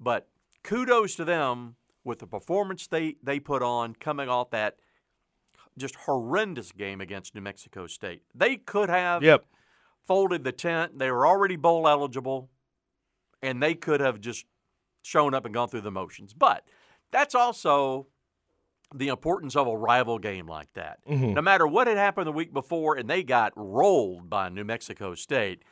but 0.00 0.26
kudos 0.62 1.14
to 1.16 1.24
them 1.26 1.76
with 2.04 2.18
the 2.18 2.26
performance 2.26 2.86
they, 2.86 3.16
they 3.22 3.40
put 3.40 3.62
on 3.62 3.94
coming 3.94 4.28
off 4.28 4.50
that 4.50 4.76
just 5.76 5.96
horrendous 5.96 6.70
game 6.72 7.00
against 7.00 7.34
New 7.34 7.40
Mexico 7.40 7.86
State. 7.86 8.22
They 8.34 8.56
could 8.56 8.88
have 8.88 9.22
Yep. 9.22 9.44
folded 10.06 10.44
the 10.44 10.52
tent. 10.52 10.98
They 10.98 11.10
were 11.10 11.26
already 11.26 11.56
bowl 11.56 11.88
eligible, 11.88 12.50
and 13.42 13.62
they 13.62 13.74
could 13.74 14.00
have 14.00 14.20
just 14.20 14.46
shown 15.02 15.34
up 15.34 15.44
and 15.44 15.52
gone 15.52 15.68
through 15.68 15.80
the 15.80 15.90
motions. 15.90 16.32
But 16.32 16.66
that's 17.10 17.34
also 17.34 18.06
the 18.94 19.08
importance 19.08 19.56
of 19.56 19.66
a 19.66 19.76
rival 19.76 20.18
game 20.18 20.46
like 20.46 20.72
that. 20.74 21.04
Mhm. 21.06 21.34
No 21.34 21.42
matter 21.42 21.66
what 21.66 21.86
had 21.88 21.96
happened 21.96 22.26
the 22.28 22.32
week 22.32 22.52
before 22.52 22.96
and 22.96 23.10
they 23.10 23.22
got 23.24 23.52
rolled 23.56 24.30
by 24.30 24.48
New 24.50 24.64
Mexico 24.64 25.14
State, 25.16 25.62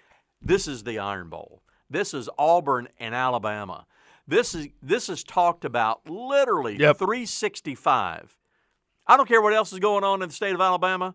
this 0.41 0.67
is 0.67 0.83
the 0.83 0.99
Iron 0.99 1.29
Bowl. 1.29 1.63
This 1.89 2.13
is 2.15 2.29
Auburn 2.39 2.89
and 2.99 3.15
Alabama. 3.15 3.87
This 4.27 4.55
is 4.55 4.69
this 4.83 5.09
is 5.09 5.25
talked 5.25 5.65
about 5.65 6.09
literally 6.09 6.77
Yep. 6.79 6.99
365. 6.99 8.37
I 9.07 9.17
don't 9.17 9.29
care 9.29 9.43
what 9.43 9.53
else 9.53 9.73
is 9.73 9.79
going 9.81 10.05
on 10.05 10.23
in 10.23 10.29
the 10.29 10.35
state 10.35 10.55
of 10.55 10.61
Alabama. 10.61 11.15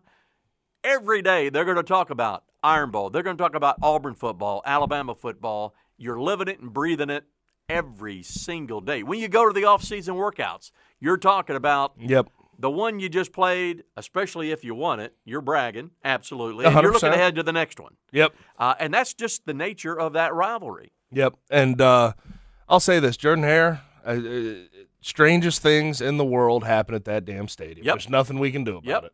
Every 0.84 1.22
day 1.22 1.48
they're 1.48 1.64
going 1.64 1.76
to 1.78 1.82
talk 1.82 2.10
about 2.10 2.44
Iron 2.62 2.90
Bowl. 2.90 3.10
They're 3.10 3.22
going 3.22 3.36
to 3.36 3.42
talk 3.42 3.54
about 3.54 3.76
Auburn 3.82 4.14
football, 4.14 4.62
Alabama 4.66 5.14
football. 5.14 5.74
You're 5.96 6.20
living 6.20 6.48
it 6.48 6.60
and 6.60 6.72
breathing 6.72 7.10
it 7.10 7.24
every 7.68 8.22
single 8.22 8.80
day. 8.80 9.02
When 9.02 9.18
you 9.18 9.28
go 9.28 9.46
to 9.46 9.52
the 9.52 9.64
off-season 9.64 10.14
workouts, 10.14 10.70
you're 11.00 11.16
talking 11.16 11.56
about 11.56 11.94
Yep. 11.98 12.28
the 12.58 12.70
one 12.70 13.00
you 13.00 13.08
just 13.08 13.32
played, 13.32 13.84
especially 13.96 14.50
if 14.52 14.64
you 14.64 14.74
won 14.74 15.00
it. 15.00 15.14
You're 15.24 15.40
bragging, 15.40 15.90
absolutely. 16.04 16.64
You're 16.70 16.92
looking 16.92 17.08
ahead 17.10 17.34
to 17.36 17.42
the 17.42 17.52
next 17.52 17.80
one. 17.80 17.96
Yep. 18.12 18.34
Uh, 18.58 18.74
and 18.78 18.92
that's 18.94 19.12
just 19.14 19.44
the 19.46 19.54
nature 19.54 19.98
of 19.98 20.12
that 20.14 20.34
rivalry. 20.34 20.92
Yep. 21.12 21.34
And 21.50 21.80
uh, 21.80 22.12
I'll 22.68 22.80
say 22.80 23.00
this 23.00 23.16
Jordan 23.16 23.44
Hare, 23.44 23.82
uh, 24.06 24.10
uh, 24.10 24.54
strangest 25.00 25.62
things 25.62 26.00
in 26.00 26.16
the 26.16 26.24
world 26.24 26.64
happen 26.64 26.94
at 26.94 27.04
that 27.06 27.24
damn 27.24 27.48
stadium. 27.48 27.86
Yep. 27.86 27.94
There's 27.94 28.08
nothing 28.08 28.38
we 28.38 28.50
can 28.50 28.64
do 28.64 28.78
about 28.78 28.84
Yep. 28.86 29.04
it. 29.04 29.12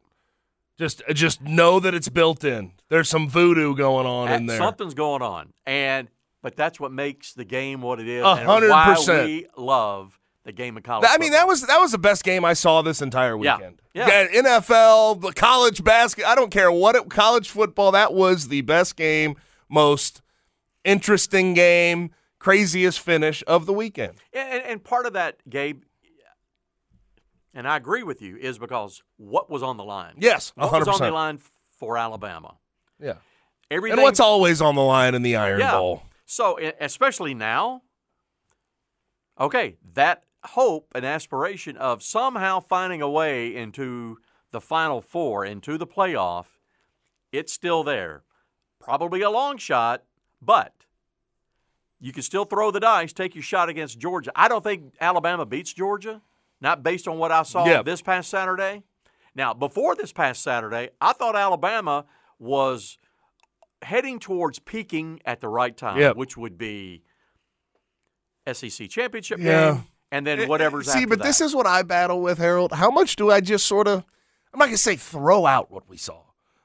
Just, 0.79 1.03
uh, 1.09 1.13
just 1.13 1.41
know 1.41 1.79
that 1.81 1.95
it's 1.95 2.09
built 2.09 2.43
in. 2.43 2.73
There's 2.89 3.09
some 3.09 3.29
voodoo 3.29 3.77
going 3.77 4.07
on 4.07 4.33
in 4.33 4.47
there. 4.47 4.59
Something's 4.59 4.95
going 4.95 5.23
on, 5.23 5.53
and 5.67 6.09
but 6.43 6.57
that's 6.57 6.79
what 6.81 6.91
makes 6.93 7.33
the 7.33 7.45
game 7.45 7.81
what 7.81 8.01
it 8.01 8.09
is, 8.09 8.23
A 8.25 8.37
hundred 8.37 8.73
percent. 8.73 9.27
we 9.27 9.47
love 9.57 10.19
the 10.45 10.53
game 10.53 10.77
of 10.77 10.83
college. 10.83 11.09
I 11.11 11.17
mean, 11.19 11.31
that 11.33 11.47
was 11.47 11.63
that 11.67 11.79
was 11.79 11.93
the 11.93 11.99
best 11.99 12.25
game 12.25 12.45
I 12.45 12.53
saw 12.55 12.83
this 12.83 13.01
entire 13.01 13.39
Yeah. 13.41 13.57
weekend. 13.57 13.81
Yeah. 13.95 14.27
NFL, 14.33 15.21
the 15.21 15.33
college 15.33 15.85
basket. 15.85 16.27
I 16.29 16.35
don't 16.35 16.51
care 16.51 16.73
what 16.73 16.97
it, 16.97 17.09
college 17.09 17.49
football. 17.49 17.93
That 17.93 18.13
was 18.13 18.49
the 18.49 18.63
best 18.63 18.97
game, 18.97 19.37
most 19.69 20.21
interesting 20.85 21.55
game, 21.55 22.11
craziest 22.45 23.01
finish 23.01 23.43
of 23.47 23.65
the 23.65 23.73
weekend. 23.73 24.13
And, 24.35 24.63
and 24.65 24.85
part 24.85 25.07
of 25.07 25.15
that, 25.15 25.39
Gabe, 25.49 25.83
and 27.55 27.67
I 27.67 27.77
agree 27.77 28.03
with 28.03 28.21
you, 28.21 28.37
is 28.37 28.59
because 28.59 29.03
what 29.17 29.49
was 29.49 29.63
on 29.63 29.79
the 29.79 29.85
line? 29.85 30.15
Yes, 30.19 30.53
what 30.55 30.71
was 30.71 30.89
on 30.89 31.01
the 31.01 31.11
line 31.11 31.41
for 31.79 31.97
Alabama? 31.97 32.57
Yeah. 33.01 33.15
Everything. 33.71 33.99
And 33.99 34.05
what's 34.05 34.21
always 34.21 34.61
on 34.61 34.75
the 34.75 34.83
line 34.83 35.15
in 35.15 35.23
the 35.23 35.37
Iron 35.37 35.61
yeah. 35.61 35.73
Bowl? 35.73 36.03
So, 36.27 36.59
especially 36.81 37.33
now, 37.33 37.83
okay, 39.41 39.77
that 39.95 40.25
hope 40.45 40.93
and 40.95 41.07
aspiration 41.07 41.79
of 41.79 42.03
somehow 42.03 42.61
finding 42.61 43.01
a 43.01 43.09
way 43.09 43.55
into 43.55 44.19
the 44.51 44.61
Final 44.61 45.01
Four, 45.01 45.47
into 45.47 45.79
the 45.79 45.87
playoff, 45.87 46.47
it's 47.33 47.55
still 47.55 47.83
there. 47.83 48.25
Probably 48.81 49.23
a 49.23 49.31
long 49.31 49.57
shot, 49.57 50.03
but 50.43 50.84
you 52.05 52.13
can 52.13 52.23
still 52.23 52.45
throw 52.45 52.71
the 52.71 52.81
dice, 52.81 53.15
take 53.15 53.35
your 53.35 53.43
shot 53.43 53.71
against 53.71 53.99
Georgia. 53.99 54.31
I 54.37 54.47
don't 54.49 54.63
think 54.63 54.93
Alabama 55.01 55.47
beats 55.47 55.73
Georgia, 55.73 56.21
not 56.61 56.83
based 56.83 57.09
on 57.09 57.17
what 57.17 57.33
I 57.33 57.43
saw 57.45 57.67
Yeah. 57.67 57.81
this 57.83 58.03
past 58.03 58.29
Saturday. 58.29 58.83
Now, 59.35 59.55
before 59.55 59.97
this 59.97 60.13
past 60.13 60.43
Saturday, 60.43 60.91
I 61.01 61.15
thought 61.15 61.35
Alabama 61.35 62.05
was 62.39 62.99
heading 63.81 64.19
towards 64.19 64.59
peaking 64.59 65.21
at 65.25 65.41
the 65.41 65.49
right 65.49 65.75
time, 65.75 65.99
Yep. 65.99 66.17
which 66.17 66.37
would 66.37 66.59
be 66.59 67.03
SEC 68.47 68.87
championship 68.89 69.39
Yeah. 69.41 69.73
game, 69.73 69.85
and 70.13 70.27
then 70.27 70.41
eh, 70.41 70.43
eh, 70.43 70.47
whatever's 70.47 70.93
See, 70.93 71.07
but 71.07 71.19
that. 71.21 71.25
this 71.25 71.41
is 71.41 71.55
what 71.55 71.67
I 71.67 71.83
battle 71.83 72.21
with, 72.21 72.37
Harold. 72.37 72.73
How 72.73 72.91
much 72.91 73.17
do 73.17 73.31
I 73.31 73.41
just 73.41 73.65
sort 73.67 73.89
of, 73.89 74.05
I'm 74.53 74.59
not 74.59 74.67
going 74.67 74.77
to 74.77 74.83
say 74.83 74.97
throw 74.97 75.47
out 75.47 75.71
what 75.71 75.89
we 75.89 75.97
saw, 75.97 76.21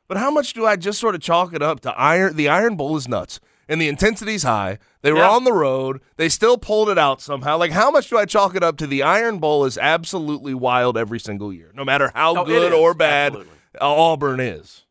but 0.10 0.18
how 0.18 0.32
much 0.32 0.54
do 0.54 0.66
I 0.66 0.76
just 0.76 1.00
sort 1.00 1.16
of 1.16 1.22
chalk 1.22 1.54
it 1.54 1.62
up 1.62 1.80
to 1.82 1.92
iron? 1.98 2.36
The 2.36 2.50
Iron 2.50 2.76
Bowl 2.76 2.98
is 2.98 3.08
nuts, 3.08 3.40
and 3.70 3.80
the 3.82 3.88
intensity's 3.88 4.44
high. 4.44 4.80
They 5.02 5.14
were 5.14 5.20
Yeah. 5.20 5.30
on 5.30 5.46
the 5.46 5.54
road. 5.54 6.02
They 6.18 6.28
still 6.28 6.58
pulled 6.58 6.90
it 6.90 6.98
out 6.98 7.22
somehow. 7.22 7.58
Like, 7.58 7.72
how 7.72 7.90
much 7.92 8.10
do 8.10 8.18
I 8.18 8.26
chalk 8.26 8.56
it 8.56 8.64
up 8.64 8.76
to 8.78 8.88
the 8.88 9.04
Iron 9.04 9.38
Bowl 9.40 9.64
is 9.64 9.78
absolutely 9.78 10.54
wild 10.54 10.98
every 10.98 11.20
single 11.20 11.54
year, 11.54 11.72
no 11.74 11.86
matter 11.86 12.12
how 12.14 12.34
No, 12.34 12.44
good 12.44 12.74
or 12.74 12.94
bad 12.94 13.28
absolutely. 13.34 13.54
Auburn 13.80 14.40
is. 14.42 14.84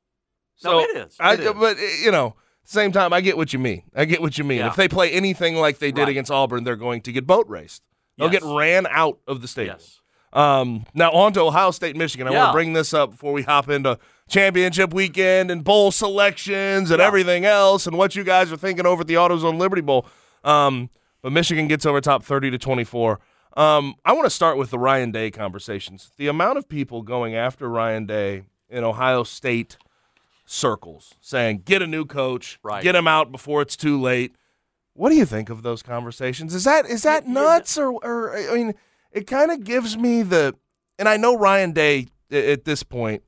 No, 0.64 0.80
it 0.80 0.96
is, 0.96 1.16
I, 1.20 1.34
it 1.34 1.40
is. 1.40 1.52
But, 1.52 1.76
you 2.02 2.10
know, 2.10 2.34
same 2.64 2.92
time, 2.92 3.12
I 3.12 3.20
get 3.20 3.36
what 3.36 3.52
you 3.52 3.58
mean. 3.58 3.82
I 3.94 4.04
get 4.06 4.20
what 4.22 4.38
you 4.38 4.44
mean. 4.44 4.58
Yeah. 4.58 4.68
If 4.68 4.76
they 4.76 4.88
play 4.88 5.10
anything 5.12 5.56
like 5.56 5.78
they 5.78 5.90
did 5.92 6.02
Right. 6.02 6.08
against 6.10 6.30
Auburn, 6.30 6.64
they're 6.64 6.76
going 6.76 7.00
to 7.02 7.12
get 7.12 7.26
boat 7.26 7.46
raced. 7.48 7.82
They'll 8.16 8.32
Yes. 8.32 8.42
get 8.42 8.48
ran 8.56 8.86
out 8.88 9.18
of 9.26 9.40
the 9.42 9.48
stadium. 9.48 9.76
Yes. 9.78 10.00
Um, 10.32 10.84
now 10.94 11.10
on 11.12 11.32
to 11.34 11.40
Ohio 11.42 11.70
State, 11.70 11.96
Michigan. 11.96 12.26
I 12.26 12.30
want 12.32 12.48
to 12.48 12.52
bring 12.52 12.72
this 12.74 12.92
up 12.92 13.12
before 13.12 13.32
we 13.32 13.42
hop 13.42 13.68
into 13.70 13.98
championship 14.28 14.92
weekend 14.94 15.50
and 15.50 15.64
bowl 15.64 15.90
selections 15.90 16.90
and 16.90 17.00
Yeah. 17.00 17.06
everything 17.06 17.44
else 17.44 17.86
and 17.86 17.96
what 17.98 18.14
you 18.14 18.24
guys 18.24 18.52
are 18.52 18.56
thinking 18.56 18.86
over 18.86 19.00
at 19.02 19.06
the 19.06 19.14
AutoZone 19.14 19.58
Liberty 19.58 19.82
Bowl. 19.82 20.06
Um, 20.44 20.90
but 21.22 21.32
Michigan 21.32 21.66
gets 21.68 21.84
over 21.86 22.00
top 22.00 22.22
thirty 22.22 22.50
to 22.50 22.58
twenty 22.58 22.84
four. 22.84 23.18
Um, 23.56 23.94
I 24.04 24.12
want 24.12 24.24
to 24.26 24.30
start 24.30 24.56
with 24.56 24.70
the 24.70 24.78
Ryan 24.78 25.10
Day 25.10 25.30
conversations. 25.32 26.12
The 26.16 26.28
amount 26.28 26.58
of 26.58 26.68
people 26.68 27.02
going 27.02 27.34
after 27.34 27.68
Ryan 27.68 28.06
Day 28.06 28.42
in 28.70 28.84
Ohio 28.84 29.24
State 29.24 29.76
circles 30.46 31.14
saying, 31.20 31.62
"Get 31.64 31.82
a 31.82 31.86
new 31.86 32.04
coach, 32.04 32.58
Right. 32.62 32.82
get 32.82 32.94
him 32.94 33.08
out 33.08 33.32
before 33.32 33.62
it's 33.62 33.76
too 33.76 34.00
late." 34.00 34.34
What 34.94 35.10
do 35.10 35.16
you 35.16 35.24
think 35.26 35.48
of 35.50 35.62
those 35.62 35.82
conversations? 35.82 36.54
Is 36.54 36.64
that 36.64 36.86
is 36.86 37.02
that 37.02 37.26
nuts 37.26 37.78
or, 37.78 37.92
or 38.04 38.36
I 38.36 38.54
mean, 38.54 38.74
it 39.12 39.26
kind 39.26 39.50
of 39.50 39.62
gives 39.64 39.96
me 39.96 40.22
the, 40.22 40.54
and 40.98 41.08
I 41.08 41.16
know 41.16 41.36
Ryan 41.36 41.72
Day 41.72 42.06
at 42.30 42.64
this 42.64 42.82
point 42.82 43.22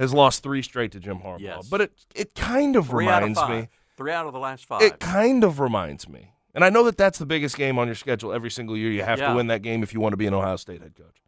has 0.00 0.12
lost 0.12 0.42
three 0.42 0.62
straight 0.62 0.90
to 0.92 0.98
Jim 1.00 1.18
Harbaugh, 1.20 1.40
Yes. 1.40 1.68
but 1.68 1.80
it 1.80 1.92
it 2.14 2.34
kind 2.34 2.74
of 2.74 2.88
Three 2.88 3.06
out 3.06 3.22
of 3.22 3.28
reminds 3.28 3.48
me. 3.50 3.68
Three 3.96 4.12
out 4.12 4.26
of 4.26 4.32
the 4.32 4.38
last 4.38 4.64
five. 4.64 4.82
It 4.82 4.98
kind 4.98 5.44
of 5.44 5.60
reminds 5.60 6.08
me, 6.08 6.32
and 6.54 6.64
I 6.64 6.70
know 6.70 6.82
that 6.84 6.96
that's 6.96 7.18
the 7.18 7.26
biggest 7.26 7.56
game 7.56 7.78
on 7.78 7.86
your 7.86 7.94
schedule 7.94 8.32
every 8.32 8.50
single 8.50 8.76
year. 8.76 8.90
You 8.90 9.02
have 9.04 9.18
Yeah. 9.18 9.28
to 9.30 9.34
win 9.36 9.46
that 9.48 9.62
game 9.62 9.82
if 9.82 9.92
you 9.94 10.00
want 10.00 10.14
to 10.14 10.16
be 10.16 10.26
an 10.26 10.34
Ohio 10.34 10.56
State 10.56 10.80
head 10.82 10.94
coach. 10.96 11.22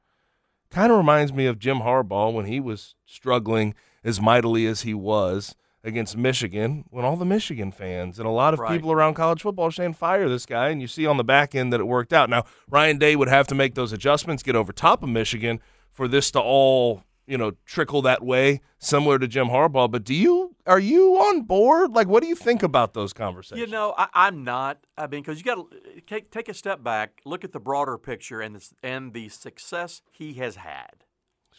Kind 0.70 0.90
of 0.90 0.96
reminds 0.98 1.32
me 1.32 1.46
of 1.46 1.58
Jim 1.58 1.80
Harbaugh 1.80 2.32
when 2.32 2.46
he 2.46 2.58
was 2.58 2.94
struggling 3.04 3.74
as 4.02 4.20
mightily 4.20 4.66
as 4.66 4.82
he 4.82 4.94
was 4.94 5.54
against 5.84 6.16
Michigan, 6.16 6.84
when 6.90 7.04
all 7.04 7.16
the 7.16 7.24
Michigan 7.26 7.72
fans 7.72 8.18
and 8.18 8.26
a 8.26 8.30
lot 8.30 8.54
of 8.54 8.60
Right. 8.60 8.70
people 8.72 8.90
around 8.92 9.14
college 9.14 9.42
football 9.42 9.66
are 9.66 9.70
saying 9.72 9.94
fire 9.94 10.28
this 10.28 10.46
guy, 10.46 10.68
and 10.70 10.80
you 10.80 10.86
see 10.86 11.04
on 11.06 11.16
the 11.18 11.24
back 11.24 11.54
end 11.54 11.72
that 11.72 11.80
it 11.80 11.86
worked 11.86 12.12
out. 12.12 12.30
Now 12.30 12.44
Ryan 12.70 12.98
Day 12.98 13.16
would 13.16 13.28
have 13.28 13.46
to 13.48 13.54
make 13.54 13.74
those 13.74 13.92
adjustments, 13.92 14.42
get 14.42 14.56
over 14.56 14.72
top 14.72 15.02
of 15.02 15.08
Michigan 15.10 15.60
for 15.90 16.08
this 16.08 16.30
to 16.30 16.40
all 16.40 17.02
you 17.26 17.38
know 17.38 17.52
trickle 17.64 18.02
that 18.02 18.22
way, 18.22 18.60
similar 18.78 19.18
to 19.18 19.28
Jim 19.28 19.48
Harbaugh. 19.48 19.90
But 19.90 20.04
do 20.04 20.14
you 20.14 20.56
are 20.66 20.78
you 20.78 21.14
on 21.16 21.42
board? 21.42 21.92
Like, 21.92 22.08
what 22.08 22.22
do 22.22 22.28
you 22.28 22.34
think 22.34 22.62
about 22.62 22.94
those 22.94 23.12
conversations? 23.12 23.60
You 23.60 23.72
know, 23.72 23.94
I, 23.96 24.08
I'm 24.14 24.44
not. 24.44 24.78
I 24.96 25.06
mean, 25.06 25.22
because 25.22 25.38
you 25.38 25.44
got 25.44 25.54
to 25.70 26.00
take 26.06 26.30
take 26.30 26.48
a 26.48 26.54
step 26.54 26.82
back, 26.82 27.20
look 27.24 27.44
at 27.44 27.52
the 27.52 27.60
broader 27.60 27.96
picture, 27.98 28.40
and 28.40 28.56
the, 28.56 28.70
and 28.82 29.12
the 29.12 29.28
success 29.28 30.02
he 30.10 30.34
has 30.34 30.56
had. 30.56 31.04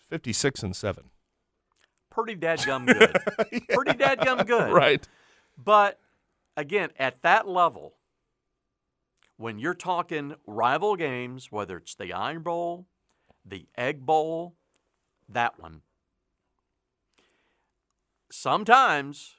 fifty 0.09 0.33
six 0.33 0.61
and 0.63 0.75
seven, 0.75 1.05
Pretty 2.09 2.35
dadgum 2.35 2.85
good. 2.87 3.17
Pretty 3.69 3.91
dadgum 3.93 4.45
good. 4.45 4.71
right? 4.71 5.07
But 5.57 5.99
again, 6.57 6.89
at 6.97 7.21
that 7.23 7.47
level, 7.47 7.95
when 9.37 9.59
you're 9.59 9.73
talking 9.73 10.35
rival 10.45 10.95
games, 10.95 11.51
whether 11.51 11.77
it's 11.77 11.95
the 11.95 12.13
Iron 12.13 12.43
Bowl, 12.43 12.87
the 13.45 13.67
Egg 13.77 14.05
Bowl, 14.05 14.55
that 15.29 15.59
one, 15.59 15.81
sometimes 18.31 19.35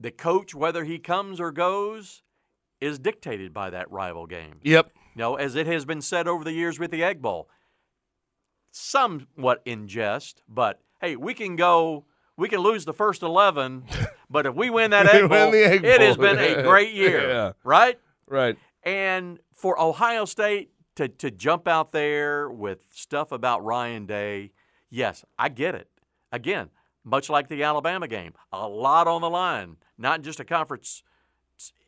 the 0.00 0.10
coach, 0.10 0.54
whether 0.54 0.84
he 0.84 0.98
comes 0.98 1.40
or 1.40 1.50
goes, 1.52 2.22
is 2.80 2.98
dictated 2.98 3.52
by 3.54 3.70
that 3.70 3.90
rival 3.90 4.26
game. 4.26 4.56
Yep. 4.62 4.90
You 5.14 5.18
know, 5.20 5.36
as 5.36 5.54
it 5.54 5.66
has 5.66 5.84
been 5.84 6.00
said 6.02 6.26
over 6.28 6.44
the 6.44 6.52
years 6.52 6.78
with 6.78 6.90
the 6.90 7.02
Egg 7.02 7.22
Bowl, 7.22 7.48
somewhat 8.72 9.62
in 9.64 9.86
jest, 9.86 10.42
but 10.48 10.80
hey, 11.00 11.16
we 11.16 11.32
can 11.34 11.56
go, 11.56 12.04
we 12.36 12.48
can 12.48 12.60
lose 12.60 12.84
the 12.84 12.92
first 12.92 13.22
11, 13.22 13.84
but 14.30 14.46
if 14.46 14.54
we 14.54 14.68
win 14.70 14.90
that 14.90 15.06
Egg 15.06 15.22
win 15.22 15.28
Bowl, 15.30 15.50
the 15.52 15.64
Egg 15.64 15.82
Bowl, 15.82 15.90
it 15.90 16.00
has 16.00 16.16
been 16.16 16.38
a 16.38 16.62
great 16.62 16.92
year, 16.94 17.28
Yeah. 17.28 17.52
right? 17.62 17.98
Right. 18.26 18.56
And 18.82 19.38
for 19.54 19.80
Ohio 19.80 20.24
State 20.24 20.70
to, 20.96 21.08
to 21.08 21.30
jump 21.30 21.66
out 21.66 21.92
there 21.92 22.48
with 22.50 22.86
stuff 22.90 23.32
about 23.32 23.64
Ryan 23.64 24.06
Day, 24.06 24.52
yes, 24.90 25.24
I 25.38 25.48
get 25.48 25.74
it. 25.74 25.88
Again, 26.30 26.70
much 27.04 27.28
like 27.28 27.48
the 27.48 27.62
Alabama 27.62 28.08
game, 28.08 28.32
a 28.52 28.66
lot 28.66 29.06
on 29.06 29.20
the 29.20 29.30
line, 29.30 29.76
not 29.98 30.22
just 30.22 30.40
a 30.40 30.44
conference 30.44 31.02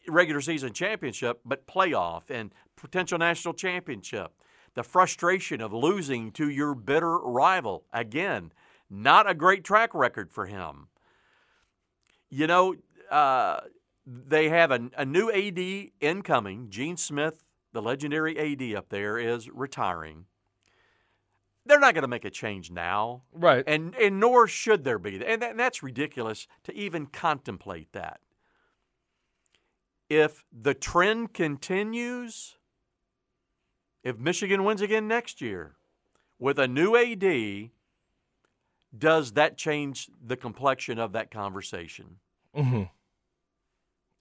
regular 0.08 0.40
season 0.40 0.72
championship, 0.72 1.40
but 1.44 1.66
playoff 1.66 2.30
and 2.30 2.52
potential 2.76 3.18
national 3.18 3.54
championship. 3.54 4.32
the 4.74 4.82
frustration 4.82 5.62
of 5.62 5.72
losing 5.72 6.30
to 6.30 6.50
your 6.50 6.74
bitter 6.74 7.18
rival. 7.18 7.84
Again, 7.94 8.52
not 8.90 9.28
a 9.28 9.34
great 9.34 9.64
track 9.64 9.94
record 9.94 10.30
for 10.30 10.44
him. 10.44 10.88
You 12.28 12.46
know, 12.46 12.74
uh, 13.10 13.60
they 14.06 14.50
have 14.50 14.70
a, 14.70 14.90
a 14.96 15.04
new 15.06 15.32
AD 15.32 15.92
incoming. 16.00 16.68
Gene 16.68 16.98
Smith, 16.98 17.42
the 17.76 17.82
legendary 17.82 18.38
AD 18.38 18.74
up 18.74 18.88
there, 18.88 19.18
is 19.18 19.50
retiring. 19.50 20.24
They're 21.66 21.78
not 21.78 21.92
going 21.94 22.02
to 22.02 22.08
make 22.08 22.24
a 22.24 22.30
change 22.30 22.70
now, 22.70 23.22
Right. 23.32 23.62
and 23.66 23.94
and 23.96 24.18
nor 24.18 24.48
should 24.48 24.82
there 24.84 24.98
be. 24.98 25.22
And, 25.22 25.42
that, 25.42 25.50
and 25.50 25.60
that's 25.60 25.82
ridiculous 25.82 26.46
to 26.64 26.74
even 26.74 27.06
contemplate 27.06 27.92
that. 27.92 28.20
If 30.08 30.44
the 30.52 30.72
trend 30.72 31.34
continues, 31.34 32.56
if 34.02 34.16
Michigan 34.18 34.64
wins 34.64 34.80
again 34.80 35.06
next 35.06 35.40
year 35.42 35.74
with 36.38 36.58
a 36.58 36.68
new 36.68 36.96
AD, 36.96 37.70
does 38.96 39.32
that 39.32 39.58
change 39.58 40.08
the 40.24 40.36
complexion 40.36 40.98
of 40.98 41.12
that 41.12 41.30
conversation? 41.30 42.20
hmm 42.54 42.84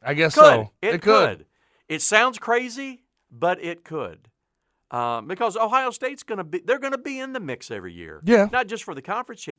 I 0.04 0.14
guess 0.14 0.34
Could. 0.36 0.44
so. 0.44 0.72
It, 0.82 1.02
could. 1.02 1.46
It 1.88 2.02
sounds 2.02 2.38
crazy, 2.40 3.05
but 3.38 3.64
it 3.64 3.84
could. 3.84 4.30
Um, 4.92 5.28
because 5.28 5.58
Ohio 5.58 5.90
State's 5.90 6.24
going 6.24 6.38
to 6.38 6.44
be, 6.44 6.62
they're 6.64 6.80
going 6.80 6.92
to 6.92 6.98
be 6.98 7.20
in 7.20 7.34
the 7.34 7.40
mix 7.40 7.72
every 7.72 7.92
year. 7.92 8.22
Yeah. 8.24 8.48
Not 8.52 8.68
just 8.68 8.84
for 8.84 8.94
the 8.94 9.02
conference. 9.02 9.48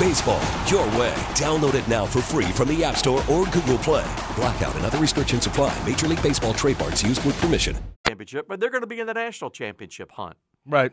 Baseball, 0.00 0.40
your 0.66 0.86
way. 0.98 1.12
Download 1.36 1.74
it 1.74 1.86
now 1.86 2.06
for 2.06 2.22
free 2.22 2.50
from 2.52 2.68
the 2.68 2.82
App 2.82 2.96
Store 2.96 3.22
or 3.30 3.44
Google 3.44 3.76
Play. 3.76 4.10
Blackout 4.34 4.74
and 4.74 4.86
other 4.86 4.96
restrictions 4.96 5.46
apply. 5.46 5.76
Major 5.86 6.08
League 6.08 6.22
Baseball 6.22 6.54
trademarks 6.54 7.02
used 7.02 7.22
with 7.26 7.38
permission. 7.38 7.76
Championship, 8.06 8.48
but 8.48 8.60
they're 8.60 8.70
going 8.70 8.80
to 8.80 8.86
be 8.86 8.98
in 8.98 9.06
the 9.06 9.12
national 9.12 9.50
championship 9.50 10.10
hunt. 10.12 10.38
Right. 10.64 10.90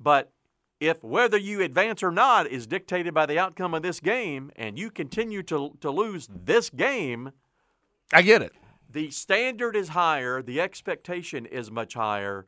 But 0.00 0.32
if 0.80 1.04
whether 1.04 1.36
you 1.36 1.60
advance 1.60 2.02
or 2.02 2.10
not 2.10 2.46
is 2.46 2.66
dictated 2.66 3.12
by 3.12 3.26
the 3.26 3.38
outcome 3.38 3.74
of 3.74 3.82
this 3.82 4.00
game, 4.00 4.50
and 4.56 4.78
you 4.78 4.90
continue 4.90 5.42
to 5.42 5.76
to 5.82 5.90
lose 5.90 6.26
this 6.30 6.70
game, 6.70 7.32
I 8.10 8.22
get 8.22 8.40
it. 8.40 8.54
The 8.90 9.10
standard 9.10 9.76
is 9.76 9.90
higher. 9.90 10.40
The 10.40 10.62
expectation 10.62 11.44
is 11.44 11.70
much 11.70 11.92
higher. 11.92 12.46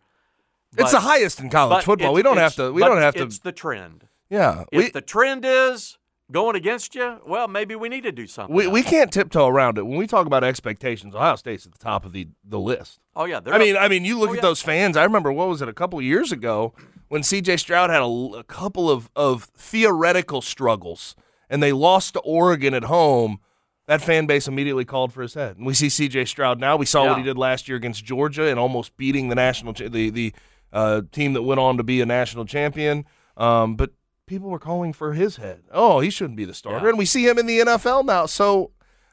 It's 0.79 0.93
the 0.93 1.01
highest 1.01 1.39
in 1.39 1.51
college 1.51 1.85
football. 1.85 2.15
We 2.15 2.23
don't 2.23 2.39
have 2.39 2.55
to. 2.55 2.73
We 2.73 2.81
don't 2.81 3.03
have 3.03 3.15
to. 3.17 3.25
It's 3.25 3.41
the 3.41 3.53
trend. 3.53 4.09
Yeah, 4.33 4.65
If 4.73 4.85
we 4.85 4.91
the 4.91 5.03
trend 5.03 5.45
is 5.45 5.99
going 6.31 6.57
against 6.57 6.95
you, 6.95 7.21
well, 7.27 7.47
maybe 7.49 7.77
we 7.77 7.91
need 7.91 8.05
to 8.05 8.13
do 8.13 8.27
something. 8.27 8.57
we, 8.57 8.67
we 8.67 8.83
can't 8.83 9.13
tiptoe 9.13 9.47
around 9.47 9.77
it. 9.77 9.85
When 9.85 9.99
we 9.99 10.07
talk 10.07 10.27
about 10.27 10.43
expectations, 10.43 11.15
Ohio 11.15 11.37
State's 11.37 11.67
at 11.67 11.73
the 11.73 11.79
top 11.79 12.07
of 12.07 12.15
the 12.15 12.29
the 12.43 12.59
list. 12.59 12.99
Oh 13.15 13.27
yeah, 13.27 13.41
I 13.45 13.59
mean, 13.59 13.77
up- 13.77 13.83
I 13.83 13.89
mean, 13.89 14.07
you 14.07 14.19
look 14.19 14.31
oh, 14.31 14.33
at 14.33 14.37
yeah. 14.37 14.43
those 14.43 14.63
fans. 14.63 14.97
I 14.97 15.05
remember 15.05 15.31
what 15.31 15.49
was 15.49 15.61
it 15.61 15.69
a 15.69 15.75
couple 15.75 15.99
of 15.99 16.05
years 16.07 16.33
ago 16.33 16.73
when 17.09 17.23
C.J. 17.23 17.59
Stroud 17.59 17.91
had 17.91 18.01
a, 18.01 18.39
a 18.39 18.45
couple 18.45 18.91
of 18.91 19.11
of 19.15 19.51
theoretical 19.55 20.41
struggles, 20.41 21.15
and 21.51 21.63
they 21.63 21.73
lost 21.73 22.15
to 22.15 22.21
Oregon 22.21 22.73
at 22.73 22.85
home. 22.85 23.39
That 23.87 24.01
fan 24.01 24.25
base 24.25 24.49
immediately 24.49 24.87
called 24.87 25.13
for 25.13 25.21
his 25.21 25.35
head. 25.35 25.59
And 25.59 25.67
we 25.67 25.75
see 25.75 25.91
C.J. 25.91 26.25
Stroud 26.25 26.59
now. 26.59 26.79
We 26.79 26.87
saw 26.87 27.07
what 27.07 27.19
he 27.19 27.25
did 27.25 27.37
last 27.37 27.69
year 27.69 27.77
against 27.77 28.03
Georgia 28.03 28.47
and 28.47 28.59
almost 28.59 28.97
beating 28.97 29.29
the 29.29 29.35
national 29.35 29.75
the 29.75 30.09
the 30.09 30.33
uh, 30.73 31.03
team 31.13 31.35
that 31.35 31.43
went 31.43 31.61
on 31.61 31.77
to 31.77 31.83
be 31.83 32.01
a 32.01 32.07
national 32.07 32.47
champion. 32.47 33.05
Um, 33.37 33.77
but 33.77 33.91
people 34.33 34.49
were 34.49 34.59
calling 34.59 34.93
for 34.95 35.13
his 35.13 35.37
head. 35.37 35.63
Oh, 35.71 36.01
he 36.01 36.09
shouldn't 36.09 36.37
be 36.37 36.47
the 36.47 36.55
starter. 36.55 36.85
Yeah. 36.87 36.89
And 36.91 36.99
we 36.99 37.05
see 37.05 37.27
him 37.29 37.39
in 37.39 37.45
the 37.47 37.59
NFL 37.61 38.07
now. 38.07 38.25
So 38.27 38.71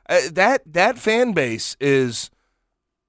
uh, 0.07 0.19
that 0.31 0.61
that 0.65 0.97
fan 0.97 1.33
base 1.33 1.75
is 1.81 2.29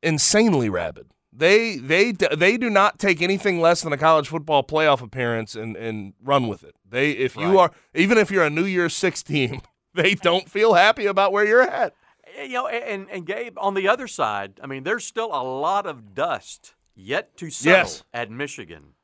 insanely 0.03 0.68
rabid. 0.68 1.07
They 1.33 1.77
they 1.77 2.11
they 2.12 2.57
do 2.57 2.68
not 2.68 2.99
take 2.99 3.23
anything 3.23 3.61
less 3.61 3.83
than 3.83 3.92
a 3.92 3.96
college 3.96 4.29
football 4.29 4.64
playoff 4.64 5.01
appearance 5.01 5.55
and 5.55 5.77
and 5.77 6.14
run 6.23 6.49
with 6.49 6.64
it. 6.64 6.75
They 6.88 7.12
if 7.12 7.37
you 7.37 7.57
Right. 7.57 7.70
are 7.70 7.73
even 7.94 8.18
if 8.18 8.31
you're 8.31 8.44
a 8.44 8.51
New 8.51 8.64
Year's 8.64 8.94
Six 8.96 9.23
team, 9.23 9.61
they 9.94 10.14
don't 10.14 10.49
feel 10.51 10.75
happy 10.75 11.07
about 11.07 11.31
where 11.33 11.44
you're 11.46 11.62
at. 11.62 11.94
Eh, 12.37 12.44
you 12.44 12.55
know, 12.55 12.66
and 12.66 13.09
and 13.09 13.25
Gabe 13.25 13.57
on 13.59 13.75
the 13.75 13.87
other 13.87 14.09
side, 14.09 14.59
I 14.62 14.66
mean, 14.66 14.83
there's 14.83 15.05
still 15.07 15.29
a 15.33 15.44
lot 15.44 15.87
of 15.87 16.14
dust 16.14 16.75
yet 16.96 17.37
to 17.37 17.49
settle 17.51 17.79
Yes. 17.79 18.05
at 18.12 18.31
Michigan, 18.31 18.94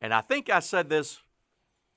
and 0.00 0.12
I 0.12 0.20
think 0.22 0.50
I 0.50 0.58
said 0.60 0.88
this 0.90 1.22